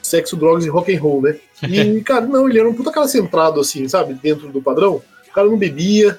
sexo, 0.00 0.36
drogas 0.36 0.64
e 0.64 0.68
rock 0.68 0.94
and 0.94 1.00
roll, 1.00 1.20
né? 1.20 1.36
E, 1.68 2.00
cara, 2.02 2.24
não, 2.24 2.48
ele 2.48 2.60
era 2.60 2.68
um 2.68 2.72
puta 2.74 2.92
cara 2.92 3.08
centrado, 3.08 3.58
assim, 3.58 3.88
sabe? 3.88 4.14
Dentro 4.14 4.52
do 4.52 4.62
padrão. 4.62 5.02
O 5.28 5.32
cara 5.32 5.48
não 5.48 5.58
bebia, 5.58 6.16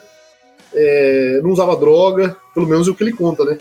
é, 0.74 1.39
não 1.41 1.52
usava 1.52 1.74
droga, 1.78 2.36
pelo 2.54 2.67
menos 2.67 2.86
é 2.86 2.91
o 2.91 2.96
que 2.96 3.02
ele 3.04 3.13
conta, 3.13 3.46
né? 3.46 3.58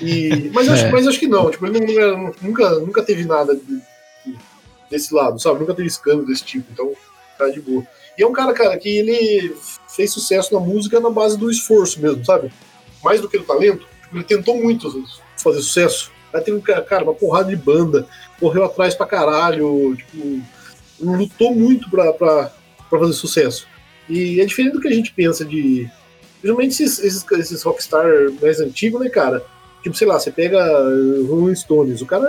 E, 0.00 0.48
mas, 0.54 0.66
acho, 0.70 0.86
É. 0.86 0.90
mas 0.90 1.06
acho 1.06 1.20
que 1.20 1.28
não, 1.28 1.50
tipo, 1.50 1.66
ele 1.66 1.80
não, 1.80 2.32
nunca, 2.40 2.70
nunca 2.78 3.02
teve 3.02 3.26
nada 3.26 3.54
de- 3.54 3.62
de- 4.24 4.38
desse 4.90 5.12
lado, 5.12 5.38
sabe? 5.38 5.60
Nunca 5.60 5.74
teve 5.74 5.88
escândalo 5.88 6.26
desse 6.26 6.44
tipo, 6.44 6.64
então, 6.72 6.92
cara 7.36 7.52
de 7.52 7.60
boa. 7.60 7.86
E 8.16 8.22
é 8.22 8.26
um 8.26 8.32
cara, 8.32 8.54
cara, 8.54 8.74
que 8.78 8.88
ele 8.88 9.54
fez 9.94 10.10
sucesso 10.12 10.54
na 10.54 10.60
música 10.60 10.98
na 10.98 11.10
base 11.10 11.36
do 11.36 11.50
esforço 11.50 12.00
mesmo, 12.00 12.24
sabe? 12.24 12.50
Mais 13.04 13.20
do 13.20 13.28
que 13.28 13.36
do 13.36 13.44
talento. 13.44 13.86
Ele 14.12 14.24
tentou 14.24 14.60
muito 14.60 14.90
fazer 15.36 15.60
sucesso. 15.60 16.10
Aí 16.32 16.40
tem 16.42 16.54
um 16.54 16.60
cara, 16.60 17.04
uma 17.04 17.14
porrada 17.14 17.48
de 17.48 17.56
banda, 17.56 18.06
correu 18.38 18.64
atrás 18.64 18.94
pra 18.94 19.06
caralho, 19.06 19.96
tipo, 19.96 20.42
lutou 21.00 21.54
muito 21.54 21.90
pra, 21.90 22.12
pra, 22.12 22.52
pra 22.88 22.98
fazer 22.98 23.12
sucesso. 23.14 23.66
E 24.08 24.40
é 24.40 24.44
diferente 24.44 24.72
do 24.72 24.80
que 24.80 24.88
a 24.88 24.92
gente 24.92 25.12
pensa 25.12 25.44
de. 25.44 25.88
Principalmente 26.40 26.82
esses, 26.82 26.98
esses, 27.00 27.24
esses 27.32 27.62
rockstar 27.62 28.06
mais 28.40 28.60
antigos, 28.60 29.00
né, 29.00 29.08
cara? 29.08 29.44
Tipo, 29.82 29.96
sei 29.96 30.06
lá, 30.06 30.18
você 30.18 30.30
pega 30.30 30.60
Rolling 31.28 31.54
Stones, 31.54 32.00
o 32.00 32.06
cara 32.06 32.28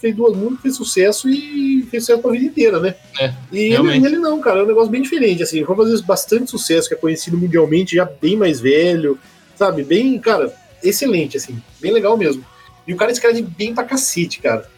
fez 0.00 0.14
duas 0.14 0.36
músicas, 0.36 0.62
fez 0.62 0.76
sucesso 0.76 1.28
e 1.28 1.86
fez 1.90 2.04
sucesso 2.04 2.20
pra 2.20 2.32
vida 2.32 2.44
inteira, 2.44 2.80
né? 2.80 2.94
É, 3.20 3.32
e 3.52 3.72
ele, 3.72 4.06
ele 4.06 4.18
não, 4.18 4.40
cara, 4.40 4.60
é 4.60 4.62
um 4.64 4.66
negócio 4.66 4.90
bem 4.90 5.02
diferente, 5.02 5.42
assim, 5.42 5.64
foi 5.64 5.76
fazer 5.76 6.02
bastante 6.02 6.50
sucesso, 6.50 6.88
que 6.88 6.94
é 6.94 6.98
conhecido 6.98 7.38
mundialmente, 7.38 7.94
já 7.94 8.04
bem 8.04 8.36
mais 8.36 8.60
velho, 8.60 9.16
sabe? 9.54 9.84
Bem, 9.84 10.18
cara, 10.18 10.52
excelente, 10.82 11.36
assim, 11.36 11.60
bem 11.80 11.92
legal 11.92 12.16
mesmo. 12.16 12.44
E 12.86 12.94
o 12.94 12.96
cara 12.96 13.12
escreve 13.12 13.42
bem 13.42 13.74
pra 13.74 13.84
cacete, 13.84 14.40
cara. 14.40 14.68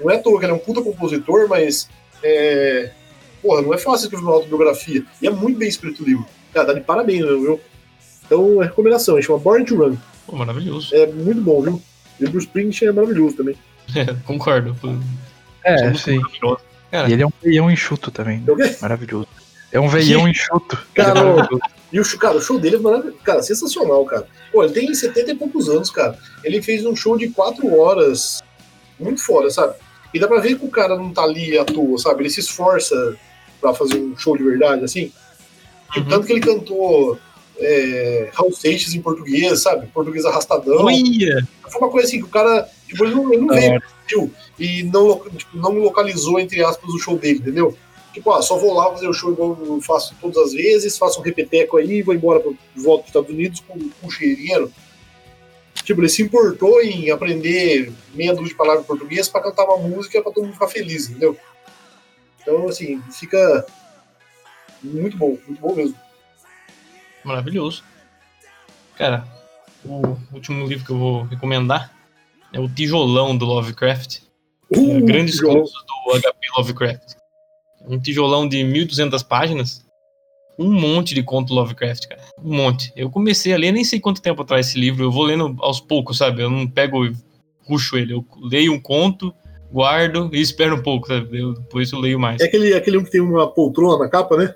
Não 0.00 0.10
é 0.10 0.16
à 0.16 0.18
toa 0.18 0.38
que 0.38 0.46
ele 0.46 0.52
é 0.52 0.54
um 0.54 0.58
puta 0.58 0.80
compositor, 0.80 1.48
mas 1.48 1.88
é. 2.22 2.92
Porra, 3.42 3.62
não 3.62 3.74
é 3.74 3.78
fácil 3.78 4.04
escrever 4.04 4.24
uma 4.24 4.34
autobiografia. 4.34 5.04
E 5.20 5.26
é 5.26 5.30
muito 5.30 5.58
bem 5.58 5.68
escrito 5.68 6.02
o 6.02 6.06
livro. 6.06 6.26
Cara, 6.52 6.68
dá 6.68 6.72
de 6.74 6.80
parabéns, 6.80 7.24
viu? 7.24 7.60
Então, 8.24 8.62
é 8.62 8.66
recomendação, 8.66 9.16
ele 9.16 9.26
chama 9.26 9.38
Born 9.38 9.64
to 9.64 9.76
Run. 9.76 9.96
Pô, 10.26 10.36
maravilhoso. 10.36 10.94
É 10.94 11.06
muito 11.06 11.40
bom, 11.40 11.62
viu? 11.62 11.82
E 12.18 12.24
o 12.24 12.30
Bruce 12.30 12.46
Springsteen 12.46 12.90
é 12.90 12.92
maravilhoso 12.92 13.36
também. 13.36 13.56
É, 13.94 14.04
concordo. 14.24 14.76
É, 15.64 15.92
sim. 15.94 16.20
E 16.92 17.12
ele 17.12 17.22
é 17.22 17.26
um 17.26 17.32
veião 17.42 17.70
enxuto 17.70 18.10
também. 18.10 18.42
É 18.46 18.54
quê? 18.54 18.76
Maravilhoso. 18.80 19.28
É 19.72 19.80
um 19.80 19.88
veião 19.88 20.28
enxuto. 20.28 20.78
Cara, 20.94 21.20
é. 21.20 21.70
E 21.92 22.00
o, 22.00 22.18
cara, 22.18 22.36
o 22.36 22.40
show 22.40 22.58
dele 22.58 22.76
é 22.76 22.78
maravilhoso. 22.78 23.18
Cara, 23.22 23.42
sensacional, 23.42 24.04
cara. 24.04 24.26
Pô, 24.52 24.64
ele 24.64 24.72
tem 24.72 24.92
70 24.92 25.30
e 25.30 25.34
poucos 25.34 25.68
anos, 25.68 25.90
cara. 25.90 26.18
Ele 26.42 26.60
fez 26.62 26.84
um 26.84 26.96
show 26.96 27.16
de 27.16 27.28
4 27.28 27.78
horas. 27.78 28.42
Muito 28.98 29.22
foda, 29.24 29.50
sabe? 29.50 29.74
E 30.12 30.18
dá 30.18 30.26
pra 30.26 30.40
ver 30.40 30.58
que 30.58 30.64
o 30.64 30.70
cara 30.70 30.96
não 30.96 31.12
tá 31.12 31.22
ali 31.22 31.56
à 31.56 31.64
toa, 31.64 31.98
sabe? 31.98 32.22
Ele 32.22 32.30
se 32.30 32.40
esforça 32.40 33.16
pra 33.60 33.72
fazer 33.72 33.96
um 33.96 34.16
show 34.16 34.36
de 34.36 34.42
verdade, 34.42 34.84
assim. 34.84 35.12
Uhum. 35.96 36.04
Tanto 36.08 36.26
que 36.26 36.32
ele 36.32 36.40
cantou 36.40 37.18
é, 37.58 38.30
Raul 38.32 38.52
Seixas 38.52 38.94
em 38.94 39.02
português, 39.02 39.62
sabe? 39.62 39.86
Português 39.88 40.24
arrastadão. 40.24 40.84
Olha! 40.84 41.46
Foi 41.68 41.80
uma 41.80 41.90
coisa 41.90 42.08
assim 42.08 42.18
que 42.18 42.24
o 42.24 42.28
cara, 42.28 42.68
tipo, 42.88 43.04
ele 43.04 43.14
não, 43.14 43.32
ele 43.32 43.42
não 43.42 43.54
veio 43.54 43.80
Brasil 43.80 44.32
e 44.58 44.82
não, 44.84 45.20
tipo, 45.36 45.56
não 45.56 45.78
localizou, 45.78 46.40
entre 46.40 46.64
aspas, 46.64 46.92
o 46.92 46.98
show 46.98 47.16
dele, 47.16 47.38
entendeu? 47.38 47.76
Tipo, 48.12 48.32
ah, 48.32 48.42
só 48.42 48.56
vou 48.56 48.74
lá 48.74 48.90
fazer 48.90 49.08
o 49.08 49.12
show 49.12 49.32
igual 49.32 49.56
eu 49.60 49.80
faço 49.80 50.16
todas 50.20 50.36
as 50.38 50.52
vezes, 50.52 50.98
faço 50.98 51.20
um 51.20 51.22
repeteco 51.22 51.76
aí 51.76 51.98
e 51.98 52.02
vou 52.02 52.14
embora 52.14 52.40
pro, 52.40 52.56
volto 52.76 53.02
pros 53.02 53.08
Estados 53.08 53.30
Unidos 53.30 53.60
com, 53.60 53.78
com 53.78 54.06
um 54.06 54.10
cheirinho. 54.10 54.72
Tipo, 55.74 56.00
ele 56.00 56.08
se 56.08 56.22
importou 56.22 56.80
em 56.82 57.10
aprender 57.10 57.92
meia 58.12 58.32
dúzia 58.32 58.48
de 58.48 58.54
palavras 58.54 58.84
em 58.84 58.86
português 58.86 59.28
pra 59.28 59.40
cantar 59.40 59.64
uma 59.64 59.88
música 59.88 60.20
pra 60.20 60.32
todo 60.32 60.44
mundo 60.44 60.54
ficar 60.54 60.68
feliz, 60.68 61.08
entendeu? 61.08 61.36
Então, 62.40 62.68
assim, 62.68 63.00
fica 63.12 63.66
muito 64.82 65.16
bom, 65.16 65.38
muito 65.46 65.60
bom 65.60 65.74
mesmo. 65.74 65.94
Maravilhoso. 67.24 67.84
Cara, 68.96 69.24
o 69.84 70.16
último 70.32 70.66
livro 70.66 70.84
que 70.84 70.90
eu 70.90 70.98
vou 70.98 71.22
recomendar 71.24 71.94
é 72.52 72.58
o 72.58 72.68
Tijolão 72.68 73.36
do 73.36 73.44
Lovecraft. 73.44 74.20
Uh, 74.70 75.04
Grandes 75.04 75.36
João. 75.36 75.56
contos 75.56 75.72
do 75.72 76.20
HP 76.20 76.38
Lovecraft. 76.56 77.19
Um 77.90 77.98
tijolão 77.98 78.48
de 78.48 78.58
1.200 78.58 79.26
páginas. 79.26 79.84
Um 80.58 80.70
monte 80.70 81.14
de 81.14 81.22
conto 81.22 81.54
Lovecraft, 81.54 82.06
cara. 82.06 82.22
Um 82.42 82.54
monte. 82.54 82.92
Eu 82.94 83.10
comecei 83.10 83.52
a 83.52 83.56
ler, 83.56 83.72
nem 83.72 83.82
sei 83.84 83.98
quanto 83.98 84.22
tempo 84.22 84.42
atrás 84.42 84.68
esse 84.68 84.78
livro. 84.78 85.04
Eu 85.04 85.10
vou 85.10 85.24
lendo 85.24 85.56
aos 85.60 85.80
poucos, 85.80 86.18
sabe? 86.18 86.42
Eu 86.42 86.50
não 86.50 86.68
pego 86.68 87.06
e 87.06 87.12
puxo 87.66 87.96
ele. 87.96 88.12
Eu 88.12 88.24
leio 88.42 88.72
um 88.72 88.80
conto, 88.80 89.34
guardo 89.72 90.30
e 90.32 90.40
espero 90.40 90.76
um 90.76 90.82
pouco, 90.82 91.08
sabe? 91.08 91.38
Eu, 91.40 91.54
depois 91.54 91.90
eu 91.92 91.98
leio 91.98 92.20
mais. 92.20 92.40
É 92.40 92.44
aquele, 92.44 92.74
aquele 92.74 93.02
que 93.02 93.10
tem 93.10 93.20
uma 93.20 93.48
poltrona 93.50 94.04
na 94.04 94.10
capa, 94.10 94.36
né? 94.36 94.54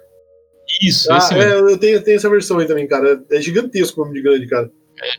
Isso, 0.83 1.11
Ah, 1.13 1.19
esse 1.19 1.35
mesmo. 1.35 1.69
é, 1.69 1.73
eu 1.73 1.79
tenho, 1.79 2.03
tenho 2.03 2.17
essa 2.17 2.29
versão 2.29 2.59
aí 2.59 2.67
também, 2.67 2.87
cara. 2.87 3.23
É 3.31 3.41
gigantesco 3.41 4.01
o 4.01 4.05
nome 4.05 4.17
de 4.17 4.23
grande, 4.23 4.47
cara. 4.47 4.71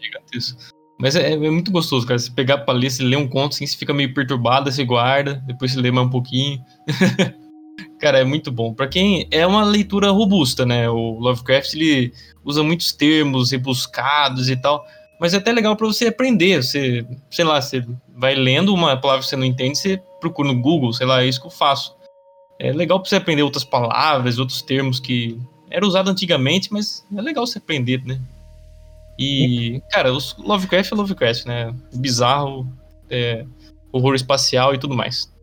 gigantesco. 0.01 0.59
Mas 0.99 1.15
é, 1.15 1.31
é 1.33 1.37
muito 1.37 1.71
gostoso, 1.71 2.05
cara. 2.05 2.17
Você 2.19 2.31
pegar 2.31 2.59
pra 2.59 2.73
ler, 2.73 2.89
você 2.89 3.03
lê 3.03 3.15
um 3.15 3.27
conto 3.27 3.53
assim, 3.53 3.65
você 3.65 3.75
fica 3.75 3.93
meio 3.93 4.13
perturbado, 4.13 4.71
você 4.71 4.83
guarda, 4.85 5.43
depois 5.47 5.71
você 5.73 5.79
lê 5.79 5.91
mais 5.91 6.07
um 6.07 6.11
pouquinho. 6.11 6.59
cara, 7.99 8.19
é 8.19 8.23
muito 8.23 8.51
bom. 8.51 8.73
Pra 8.73 8.87
quem 8.87 9.27
é 9.31 9.45
uma 9.45 9.63
leitura 9.63 10.11
robusta, 10.11 10.65
né? 10.65 10.89
O 10.89 11.19
Lovecraft 11.19 11.73
ele 11.73 12.13
usa 12.43 12.63
muitos 12.63 12.91
termos 12.91 13.51
rebuscados 13.51 14.49
e 14.49 14.55
tal, 14.55 14.85
mas 15.19 15.33
é 15.33 15.37
até 15.37 15.51
legal 15.51 15.75
pra 15.75 15.87
você 15.87 16.07
aprender. 16.07 16.63
Você, 16.63 17.05
sei 17.29 17.45
lá, 17.45 17.61
você 17.61 17.85
vai 18.15 18.35
lendo 18.35 18.73
uma 18.73 18.95
palavra 18.97 19.23
que 19.23 19.29
você 19.29 19.35
não 19.35 19.45
entende, 19.45 19.77
você 19.77 20.01
procura 20.19 20.51
no 20.51 20.61
Google, 20.61 20.93
sei 20.93 21.05
lá, 21.05 21.23
é 21.23 21.27
isso 21.27 21.41
que 21.41 21.47
eu 21.47 21.51
faço. 21.51 21.95
É 22.59 22.71
legal 22.71 22.99
pra 22.99 23.09
você 23.09 23.17
aprender 23.17 23.43
outras 23.43 23.63
palavras, 23.63 24.39
outros 24.39 24.61
termos 24.61 24.99
que 24.99 25.37
era 25.69 25.85
usado 25.85 26.09
antigamente, 26.09 26.71
mas 26.71 27.05
é 27.15 27.21
legal 27.21 27.45
você 27.45 27.57
aprender, 27.57 28.03
né? 28.05 28.19
E, 29.17 29.81
cara, 29.89 30.13
os 30.13 30.35
Lovecraft 30.37 30.91
é 30.91 30.95
Lovecraft, 30.95 31.45
né? 31.45 31.73
Bizarro, 31.93 32.67
é, 33.09 33.45
horror 33.91 34.15
espacial 34.15 34.73
e 34.73 34.77
tudo 34.77 34.95
mais. 34.95 35.33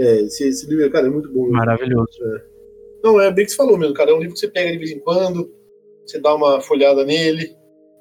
É, 0.00 0.20
esse, 0.22 0.48
esse 0.48 0.66
livro, 0.66 0.90
cara, 0.90 1.06
é 1.06 1.10
muito 1.10 1.30
bom. 1.32 1.42
mesmo. 1.42 1.56
Maravilhoso. 1.58 2.08
Não, 3.04 3.20
é 3.20 3.30
bem 3.30 3.44
que 3.44 3.50
você 3.50 3.56
falou 3.56 3.76
mesmo, 3.78 3.94
cara. 3.94 4.10
É 4.10 4.14
um 4.14 4.18
livro 4.18 4.34
que 4.34 4.40
você 4.40 4.48
pega 4.48 4.72
de 4.72 4.78
vez 4.78 4.90
em 4.90 4.98
quando, 5.00 5.52
você 6.06 6.18
dá 6.20 6.34
uma 6.34 6.60
folhada 6.60 7.04
nele, 7.04 7.54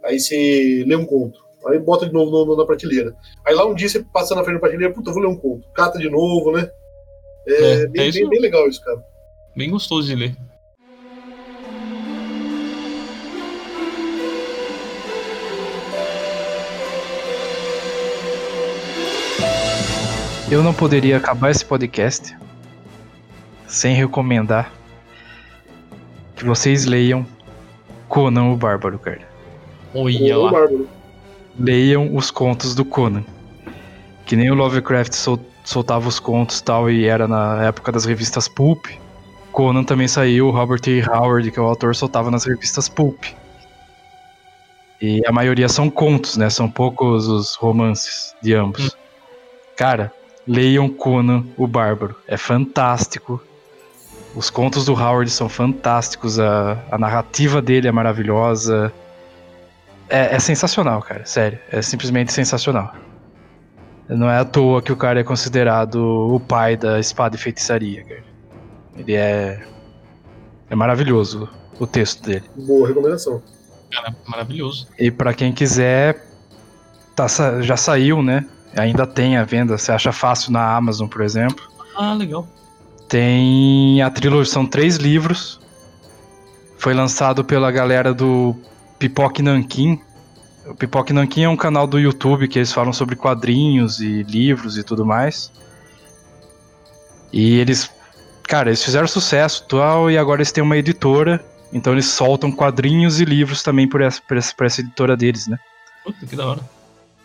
aí 0.04 0.20
você 0.20 0.84
lê 0.88 0.96
um 0.96 1.06
conto. 1.06 1.40
Aí 1.68 1.78
bota 1.78 2.06
de 2.06 2.14
novo 2.14 2.32
no- 2.32 2.46
no- 2.46 2.56
na 2.56 2.66
prateleira. 2.66 3.14
Aí 3.46 3.54
lá 3.54 3.66
um 3.66 3.76
dia 3.76 3.90
você 3.90 4.04
passa 4.14 4.34
na 4.34 4.44
frente 4.44 4.56
da 4.56 4.60
prateleira, 4.62 4.94
puta, 4.94 5.10
eu 5.10 5.14
vou 5.14 5.24
ler 5.24 5.30
um 5.30 5.38
conto. 5.38 5.68
Cata 5.74 6.00
de 6.00 6.10
novo, 6.10 6.52
né? 6.54 6.70
É, 7.48 7.54
É, 7.84 7.88
bem, 7.88 8.08
é 8.08 8.12
bem- 8.12 8.30
bem 8.30 8.40
legal 8.42 8.68
isso, 8.68 8.82
cara. 8.84 9.04
Bem 9.56 9.70
gostoso 9.70 10.08
de 10.08 10.16
ler. 10.16 10.36
Eu 20.52 20.64
não 20.64 20.74
poderia 20.74 21.18
acabar 21.18 21.52
esse 21.52 21.64
podcast 21.64 22.36
sem 23.68 23.94
recomendar 23.96 24.72
que 26.36 26.44
vocês 26.44 26.86
leiam 26.86 27.26
Conan 28.08 28.46
o 28.46 28.56
Bárbaro, 28.56 28.98
cara. 28.98 29.22
Olha 29.94 30.38
Ô, 30.38 30.44
lá. 30.44 30.52
Bárbaro. 30.52 30.90
Leiam 31.60 32.16
os 32.16 32.32
contos 32.32 32.74
do 32.74 32.84
Conan. 32.86 33.24
Que 34.26 34.36
nem 34.36 34.50
o 34.50 34.56
Lovecraft 34.56 35.14
sol- 35.14 35.40
soltava 35.64 36.08
os 36.08 36.20
contos 36.20 36.60
e 36.60 36.64
tal, 36.64 36.90
e 36.90 37.06
era 37.06 37.28
na 37.28 37.64
época 37.66 37.92
das 37.92 38.06
revistas 38.06 38.48
Pulp. 38.48 38.86
Conan 39.52 39.84
também 39.84 40.08
saiu, 40.08 40.48
o 40.48 40.52
Robert 40.52 40.82
E. 40.88 41.04
Howard, 41.08 41.52
que 41.52 41.60
é 41.60 41.62
o 41.62 41.66
autor, 41.66 41.96
soltava 41.96 42.32
nas 42.32 42.46
revistas 42.46 42.88
Pulp. 42.88 43.24
E 45.02 45.22
a 45.28 45.32
maioria 45.32 45.68
são 45.70 45.90
contos, 45.90 46.38
né? 46.38 46.50
São 46.50 46.70
poucos 46.70 47.28
os 47.28 47.56
romances 47.56 48.34
de 48.42 48.54
ambos. 48.54 48.96
Cara, 49.76 50.12
leiam 50.50 50.90
Conan 50.90 51.46
o 51.56 51.68
Bárbaro. 51.68 52.16
É 52.28 52.36
fantástico. 52.36 53.40
Os 54.36 54.50
contos 54.50 54.86
do 54.86 54.94
Howard 54.94 55.30
são 55.30 55.48
fantásticos, 55.48 56.40
a, 56.40 56.84
a 56.90 56.98
narrativa 56.98 57.62
dele 57.62 57.88
é 57.88 57.92
maravilhosa. 57.92 58.92
É, 60.10 60.36
é 60.36 60.40
sensacional, 60.40 61.02
cara, 61.02 61.24
sério. 61.26 61.60
É 61.72 61.82
simplesmente 61.84 62.34
sensacional. 62.34 62.94
Não 64.08 64.28
é 64.28 64.40
à 64.40 64.46
toa 64.46 64.82
que 64.82 64.92
o 64.92 64.98
cara 64.98 65.20
é 65.20 65.24
considerado 65.24 65.98
o 65.98 66.40
pai 66.40 66.76
da 66.76 67.00
espada 67.00 67.36
e 67.36 67.40
feitiçaria, 67.40 68.04
cara. 68.04 68.24
Ele 68.98 69.14
é. 69.14 69.64
É 70.68 70.76
maravilhoso 70.76 71.48
o 71.80 71.86
texto 71.86 72.24
dele. 72.24 72.46
Boa 72.56 72.88
recomendação. 72.88 73.42
Cara, 73.92 74.16
maravilhoso. 74.28 74.88
E 74.98 75.12
pra 75.12 75.34
quem 75.34 75.52
quiser, 75.52 76.26
tá, 77.16 77.28
já 77.62 77.78
saiu, 77.78 78.22
né? 78.22 78.46
Ainda 78.80 79.06
tem 79.06 79.38
a 79.38 79.44
venda, 79.44 79.78
você 79.78 79.92
acha 79.92 80.12
fácil 80.12 80.52
na 80.52 80.76
Amazon, 80.76 81.08
por 81.08 81.22
exemplo. 81.22 81.64
Ah, 81.96 82.14
legal. 82.14 82.48
Tem 83.08 84.02
a 84.02 84.10
trilogia, 84.10 84.52
são 84.52 84.66
três 84.66 84.98
livros. 84.98 85.60
Foi 86.78 86.94
lançado 86.94 87.44
pela 87.44 87.72
galera 87.72 88.14
do 88.14 88.56
Pipoque 88.98 89.42
Nankin. 89.42 90.00
O 90.68 90.76
Pipoque 90.76 91.12
Nankin 91.12 91.44
é 91.44 91.50
um 91.50 91.58
canal 91.58 91.88
do 91.88 92.00
YouTube 92.00 92.48
que 92.48 92.60
eles 92.60 92.72
falam 92.72 92.94
sobre 92.94 93.16
quadrinhos 93.16 94.00
e 94.00 94.24
livros 94.24 94.78
e 94.78 94.84
tudo 94.84 95.06
mais. 95.06 95.52
E 97.34 97.58
eles, 97.60 97.92
cara, 98.44 98.70
eles 98.70 98.84
fizeram 98.84 99.08
sucesso 99.08 99.66
tal 99.68 100.10
e 100.10 100.18
agora 100.18 100.42
eles 100.42 100.52
têm 100.52 100.64
uma 100.64 100.78
editora. 100.78 101.44
Então 101.74 101.94
eles 101.94 102.06
soltam 102.06 102.52
quadrinhos 102.52 103.20
e 103.20 103.26
livros 103.26 103.62
também 103.62 103.88
por 103.88 104.02
essa, 104.02 104.22
por 104.22 104.38
essa, 104.38 104.56
por 104.56 104.66
essa 104.66 104.82
editora 104.82 105.18
deles, 105.18 105.48
né? 105.48 105.58
Puta, 106.04 106.26
que 106.26 106.36
da 106.36 106.46
hora. 106.46 106.79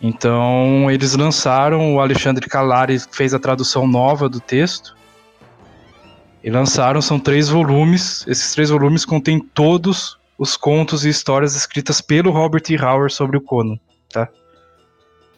Então 0.07 0.91
eles 0.91 1.15
lançaram, 1.17 1.95
o 1.95 2.01
Alexandre 2.01 2.47
Calari 2.47 2.99
fez 3.11 3.33
a 3.33 3.39
tradução 3.39 3.87
nova 3.89 4.29
do 4.29 4.39
texto. 4.39 4.95
E 6.43 6.51
lançaram, 6.51 7.01
são 7.01 7.19
três 7.19 7.49
volumes. 7.49 8.23
Esses 8.29 8.53
três 8.53 8.69
volumes 8.69 9.07
contêm 9.07 9.41
todos 9.41 10.19
os 10.37 10.59
contos 10.59 11.07
e 11.07 11.09
histórias 11.09 11.57
escritas 11.57 12.03
pelo 12.03 12.31
Robert 12.31 12.65
E. 12.69 12.77
Howard 12.77 13.15
sobre 13.15 13.39
o 13.39 13.41
Conan. 13.41 13.79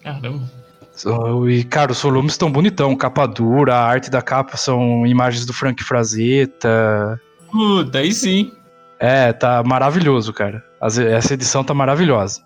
Caramba. 0.03 0.51
So- 0.93 1.49
E, 1.49 1.63
cara, 1.63 1.93
os 1.93 2.03
volumes 2.03 2.33
estão 2.33 2.51
bonitão, 2.51 2.97
capa 2.97 3.25
dura, 3.27 3.77
a 3.77 3.85
arte 3.87 4.11
da 4.11 4.21
capa 4.21 4.57
são 4.57 5.07
imagens 5.07 5.47
do 5.47 5.53
Frank 5.53 5.85
Frazetta. 5.85 7.21
Puta, 7.53 7.99
aí 7.99 8.13
sim. 8.13 8.51
É, 8.99 9.33
tá 9.33 9.63
maravilhoso, 9.63 10.33
cara. 10.33 10.65
Essa 10.81 11.35
edição 11.35 11.63
tá 11.63 11.73
maravilhosa. 11.73 12.41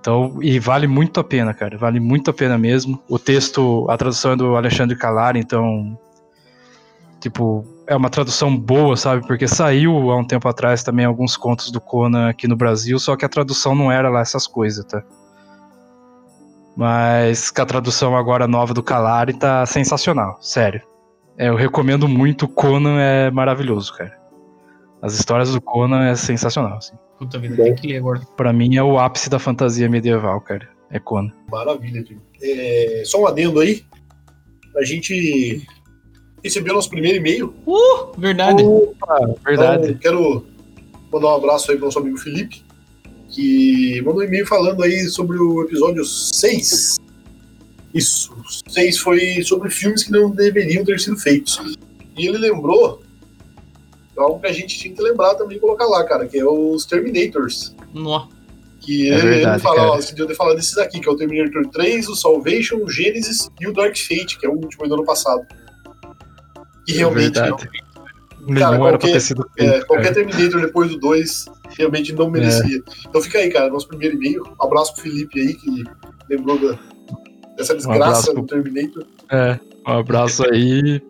Então, 0.00 0.38
e 0.40 0.58
vale 0.58 0.86
muito 0.86 1.20
a 1.20 1.24
pena, 1.24 1.52
cara. 1.52 1.76
Vale 1.76 2.00
muito 2.00 2.30
a 2.30 2.32
pena 2.34 2.56
mesmo. 2.56 3.02
O 3.06 3.18
texto, 3.18 3.86
a 3.88 3.98
tradução 3.98 4.32
é 4.32 4.36
do 4.36 4.56
Alexandre 4.56 4.96
Calari, 4.96 5.38
então. 5.38 5.98
Tipo, 7.20 7.64
é 7.86 7.94
uma 7.94 8.08
tradução 8.08 8.56
boa, 8.56 8.96
sabe? 8.96 9.26
Porque 9.26 9.46
saiu 9.46 10.10
há 10.10 10.16
um 10.16 10.24
tempo 10.24 10.48
atrás 10.48 10.82
também 10.82 11.04
alguns 11.04 11.36
contos 11.36 11.70
do 11.70 11.80
Conan 11.80 12.30
aqui 12.30 12.48
no 12.48 12.56
Brasil, 12.56 12.98
só 12.98 13.14
que 13.14 13.26
a 13.26 13.28
tradução 13.28 13.74
não 13.74 13.92
era 13.92 14.08
lá 14.08 14.20
essas 14.20 14.46
coisas, 14.46 14.82
tá? 14.86 15.02
Mas 16.74 17.50
que 17.50 17.60
a 17.60 17.66
tradução 17.66 18.16
agora 18.16 18.48
nova 18.48 18.72
do 18.72 18.82
Calari 18.82 19.34
tá 19.34 19.66
sensacional, 19.66 20.38
sério. 20.40 20.80
É, 21.36 21.48
eu 21.50 21.56
recomendo 21.56 22.08
muito, 22.08 22.48
Conan 22.48 22.98
é 22.98 23.30
maravilhoso, 23.30 23.92
cara. 23.94 24.18
As 25.02 25.12
histórias 25.12 25.52
do 25.52 25.60
Conan 25.60 26.06
é 26.06 26.14
sensacional, 26.14 26.78
assim. 26.78 26.96
Puta 27.20 27.38
vida, 27.38 27.54
Bom. 27.54 27.64
tem 27.64 27.74
que 27.74 27.86
ler 27.86 27.98
agora. 27.98 28.20
Pra 28.34 28.50
mim 28.50 28.76
é 28.76 28.82
o 28.82 28.98
ápice 28.98 29.28
da 29.28 29.38
fantasia 29.38 29.90
medieval, 29.90 30.40
cara. 30.40 30.66
É 30.90 30.98
Conan. 30.98 31.30
Maravilha, 31.50 32.02
tio. 32.02 32.18
É, 32.42 33.02
só 33.04 33.20
um 33.20 33.26
adendo 33.26 33.60
aí. 33.60 33.84
A 34.74 34.82
gente 34.84 35.62
recebeu 36.42 36.72
nosso 36.72 36.88
primeiro 36.88 37.18
e-mail. 37.18 37.54
Uh, 37.66 38.18
verdade. 38.18 38.62
Verdade. 39.44 39.84
Então, 39.84 39.98
quero 39.98 40.46
mandar 41.12 41.26
um 41.28 41.36
abraço 41.36 41.70
aí 41.70 41.76
pro 41.76 41.84
nosso 41.84 41.98
amigo 41.98 42.16
Felipe, 42.16 42.64
que 43.28 44.00
mandou 44.00 44.22
um 44.22 44.24
e-mail 44.24 44.46
falando 44.46 44.82
aí 44.82 45.02
sobre 45.10 45.36
o 45.36 45.62
episódio 45.62 46.02
6. 46.02 46.96
Isso. 47.92 48.32
O 48.32 48.70
6 48.70 48.96
foi 48.96 49.42
sobre 49.42 49.68
filmes 49.68 50.04
que 50.04 50.10
não 50.10 50.30
deveriam 50.30 50.86
ter 50.86 50.98
sido 50.98 51.18
feitos. 51.18 51.60
E 52.16 52.26
ele 52.26 52.38
lembrou 52.38 53.02
algo 54.16 54.40
que 54.40 54.46
a 54.46 54.52
gente 54.52 54.78
tinha 54.78 54.94
que 54.94 55.02
lembrar 55.02 55.34
também 55.34 55.56
e 55.56 55.60
colocar 55.60 55.86
lá, 55.86 56.04
cara, 56.04 56.26
que 56.26 56.38
é 56.38 56.44
os 56.44 56.84
Terminators. 56.84 57.74
Nó. 57.94 58.26
Que 58.80 59.10
É 59.10 59.14
ele, 59.14 59.22
verdade, 59.28 59.54
ele 59.56 59.62
fala, 59.62 59.76
cara. 59.76 59.90
ó, 59.92 59.96
você 59.96 60.10
devia 60.10 60.26
ter 60.26 60.34
falado 60.34 60.56
desses 60.56 60.76
aqui, 60.78 61.00
que 61.00 61.08
é 61.08 61.12
o 61.12 61.16
Terminator 61.16 61.66
3, 61.68 62.08
o 62.08 62.16
Salvation, 62.16 62.76
o 62.76 62.90
Genesis 62.90 63.50
e 63.60 63.66
o 63.68 63.72
Dark 63.72 63.94
Fate, 63.96 64.38
que 64.38 64.46
é 64.46 64.48
o 64.48 64.54
último 64.54 64.88
do 64.88 64.94
ano 64.94 65.04
passado. 65.04 65.42
E 66.88 66.92
realmente, 66.94 67.38
É. 67.38 67.50
Nenhum 68.42 68.58
Cara, 68.58 68.74
era 68.76 68.78
pra 68.78 68.88
qualquer- 68.98 69.12
ter 69.12 69.20
sido 69.20 69.46
é, 69.58 69.68
feito, 69.70 69.86
qualquer 69.86 70.14
cara. 70.14 70.26
Terminator 70.26 70.60
depois 70.62 70.90
do 70.90 70.98
2 70.98 71.44
realmente 71.76 72.12
não 72.14 72.30
merecia. 72.30 72.80
Então 73.06 73.20
fica 73.20 73.36
aí, 73.38 73.50
cara, 73.50 73.68
nosso 73.68 73.86
primeiro 73.86 74.16
e-mail. 74.16 74.42
Um 74.58 74.64
abraço 74.64 74.94
pro 74.94 75.02
Felipe 75.02 75.38
aí, 75.38 75.52
que 75.54 75.84
lembrou 76.28 76.58
da- 76.58 76.78
dessa 77.58 77.74
desgraça 77.76 78.02
abraço 78.02 78.32
do 78.34 78.46
Terminator. 78.46 79.04
É, 79.30 79.60
um 79.86 79.92
abraço 79.92 80.42
aí. 80.50 81.02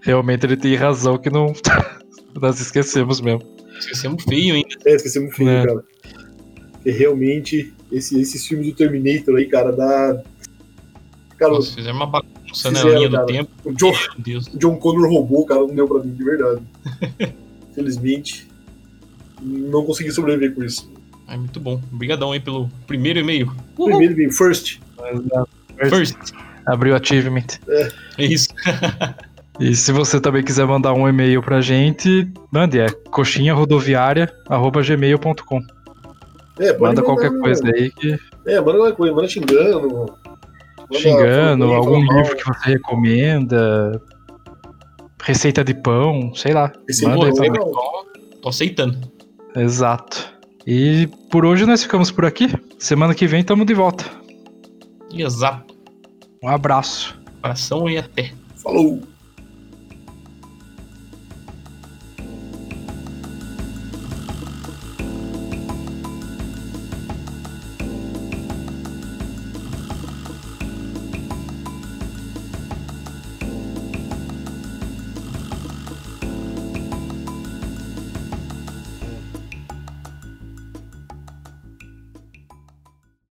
Realmente 0.00 0.46
ele 0.46 0.56
tem 0.56 0.74
razão 0.74 1.18
que 1.18 1.28
não. 1.28 1.52
Nós 2.40 2.60
esquecemos 2.60 3.20
mesmo. 3.20 3.42
Esquecemos 3.78 4.22
feio 4.24 4.54
ainda. 4.54 4.68
É, 4.86 4.94
esquecemos 4.94 5.32
o 5.32 5.36
filme, 5.36 5.52
É. 5.52 5.66
cara. 5.66 5.84
Porque 6.72 6.90
realmente, 6.90 7.72
esse- 7.92 8.20
esses 8.20 8.46
filmes 8.46 8.66
do 8.68 8.74
Terminator 8.74 9.36
aí, 9.36 9.46
cara, 9.46 9.72
dá. 9.72 10.22
Cara, 11.36 11.52
Nossa, 11.52 11.74
fizeram 11.74 11.96
uma 11.96 12.06
bagunça 12.06 12.70
na 12.70 12.78
Fizeram, 12.80 12.96
linha 12.98 13.08
do 13.08 13.14
cara. 13.16 13.26
tempo. 13.26 13.50
o 13.64 13.72
John, 13.72 13.92
Meu 13.92 14.00
Deus. 14.18 14.46
o 14.48 14.58
John 14.58 14.76
Connor 14.76 15.08
roubou, 15.08 15.46
cara, 15.46 15.60
não 15.60 15.74
deu 15.74 15.86
pra 15.86 16.02
mim, 16.02 16.12
de 16.12 16.24
verdade. 16.24 16.60
Felizmente, 17.74 18.48
não 19.40 19.84
consegui 19.84 20.10
sobreviver 20.10 20.54
com 20.54 20.64
isso. 20.64 20.90
Ai, 21.28 21.36
muito 21.38 21.60
bom. 21.60 21.80
Obrigadão 21.92 22.32
aí 22.32 22.40
pelo 22.40 22.68
primeiro 22.86 23.20
e-mail. 23.20 23.52
Primeiro 23.76 24.14
e-mail, 24.14 24.32
first. 24.32 24.80
First. 25.88 26.16
Abriu 26.66 26.92
o 26.94 26.96
achievement. 26.96 27.46
É 28.18 28.24
isso. 28.24 28.48
E 29.60 29.74
se 29.74 29.90
você 29.90 30.20
também 30.20 30.44
quiser 30.44 30.66
mandar 30.66 30.92
um 30.92 31.08
e-mail 31.08 31.42
pra 31.42 31.60
gente, 31.60 32.30
mande, 32.52 32.78
é 32.78 32.88
coxinharodoviária.gmail.com. 33.10 35.60
É, 36.60 36.72
pode 36.72 36.80
Manda 36.80 36.80
mandar, 36.80 37.02
qualquer 37.02 37.36
coisa 37.38 37.64
aí 37.74 37.90
que. 37.90 38.16
É, 38.46 38.60
manda 38.60 38.78
qualquer 38.78 38.96
coisa, 38.96 39.14
manda 39.14 39.28
xingando. 39.28 39.88
manda 39.88 40.14
xingando, 40.92 41.72
algum 41.72 42.04
mal. 42.04 42.18
livro 42.18 42.36
que 42.36 42.44
você 42.44 42.70
recomenda, 42.70 44.00
receita 45.22 45.62
de 45.64 45.74
pão, 45.74 46.32
sei 46.34 46.52
lá. 46.52 46.72
Receita 46.86 47.16
Manda 47.16 47.26
aí 47.26 47.32
de 47.50 47.50
pra. 47.50 47.64
Tô 48.42 48.48
aceitando. 48.48 48.98
Exato. 49.56 50.32
E 50.66 51.08
por 51.30 51.44
hoje 51.44 51.66
nós 51.66 51.82
ficamos 51.82 52.10
por 52.10 52.24
aqui. 52.24 52.48
Semana 52.78 53.14
que 53.14 53.26
vem 53.26 53.40
estamos 53.40 53.66
de 53.66 53.74
volta. 53.74 54.04
Exato. 55.12 55.74
Um 56.42 56.48
abraço. 56.48 57.18
Abração 57.42 57.88
e 57.88 57.98
até. 57.98 58.32
Falou! 58.56 59.00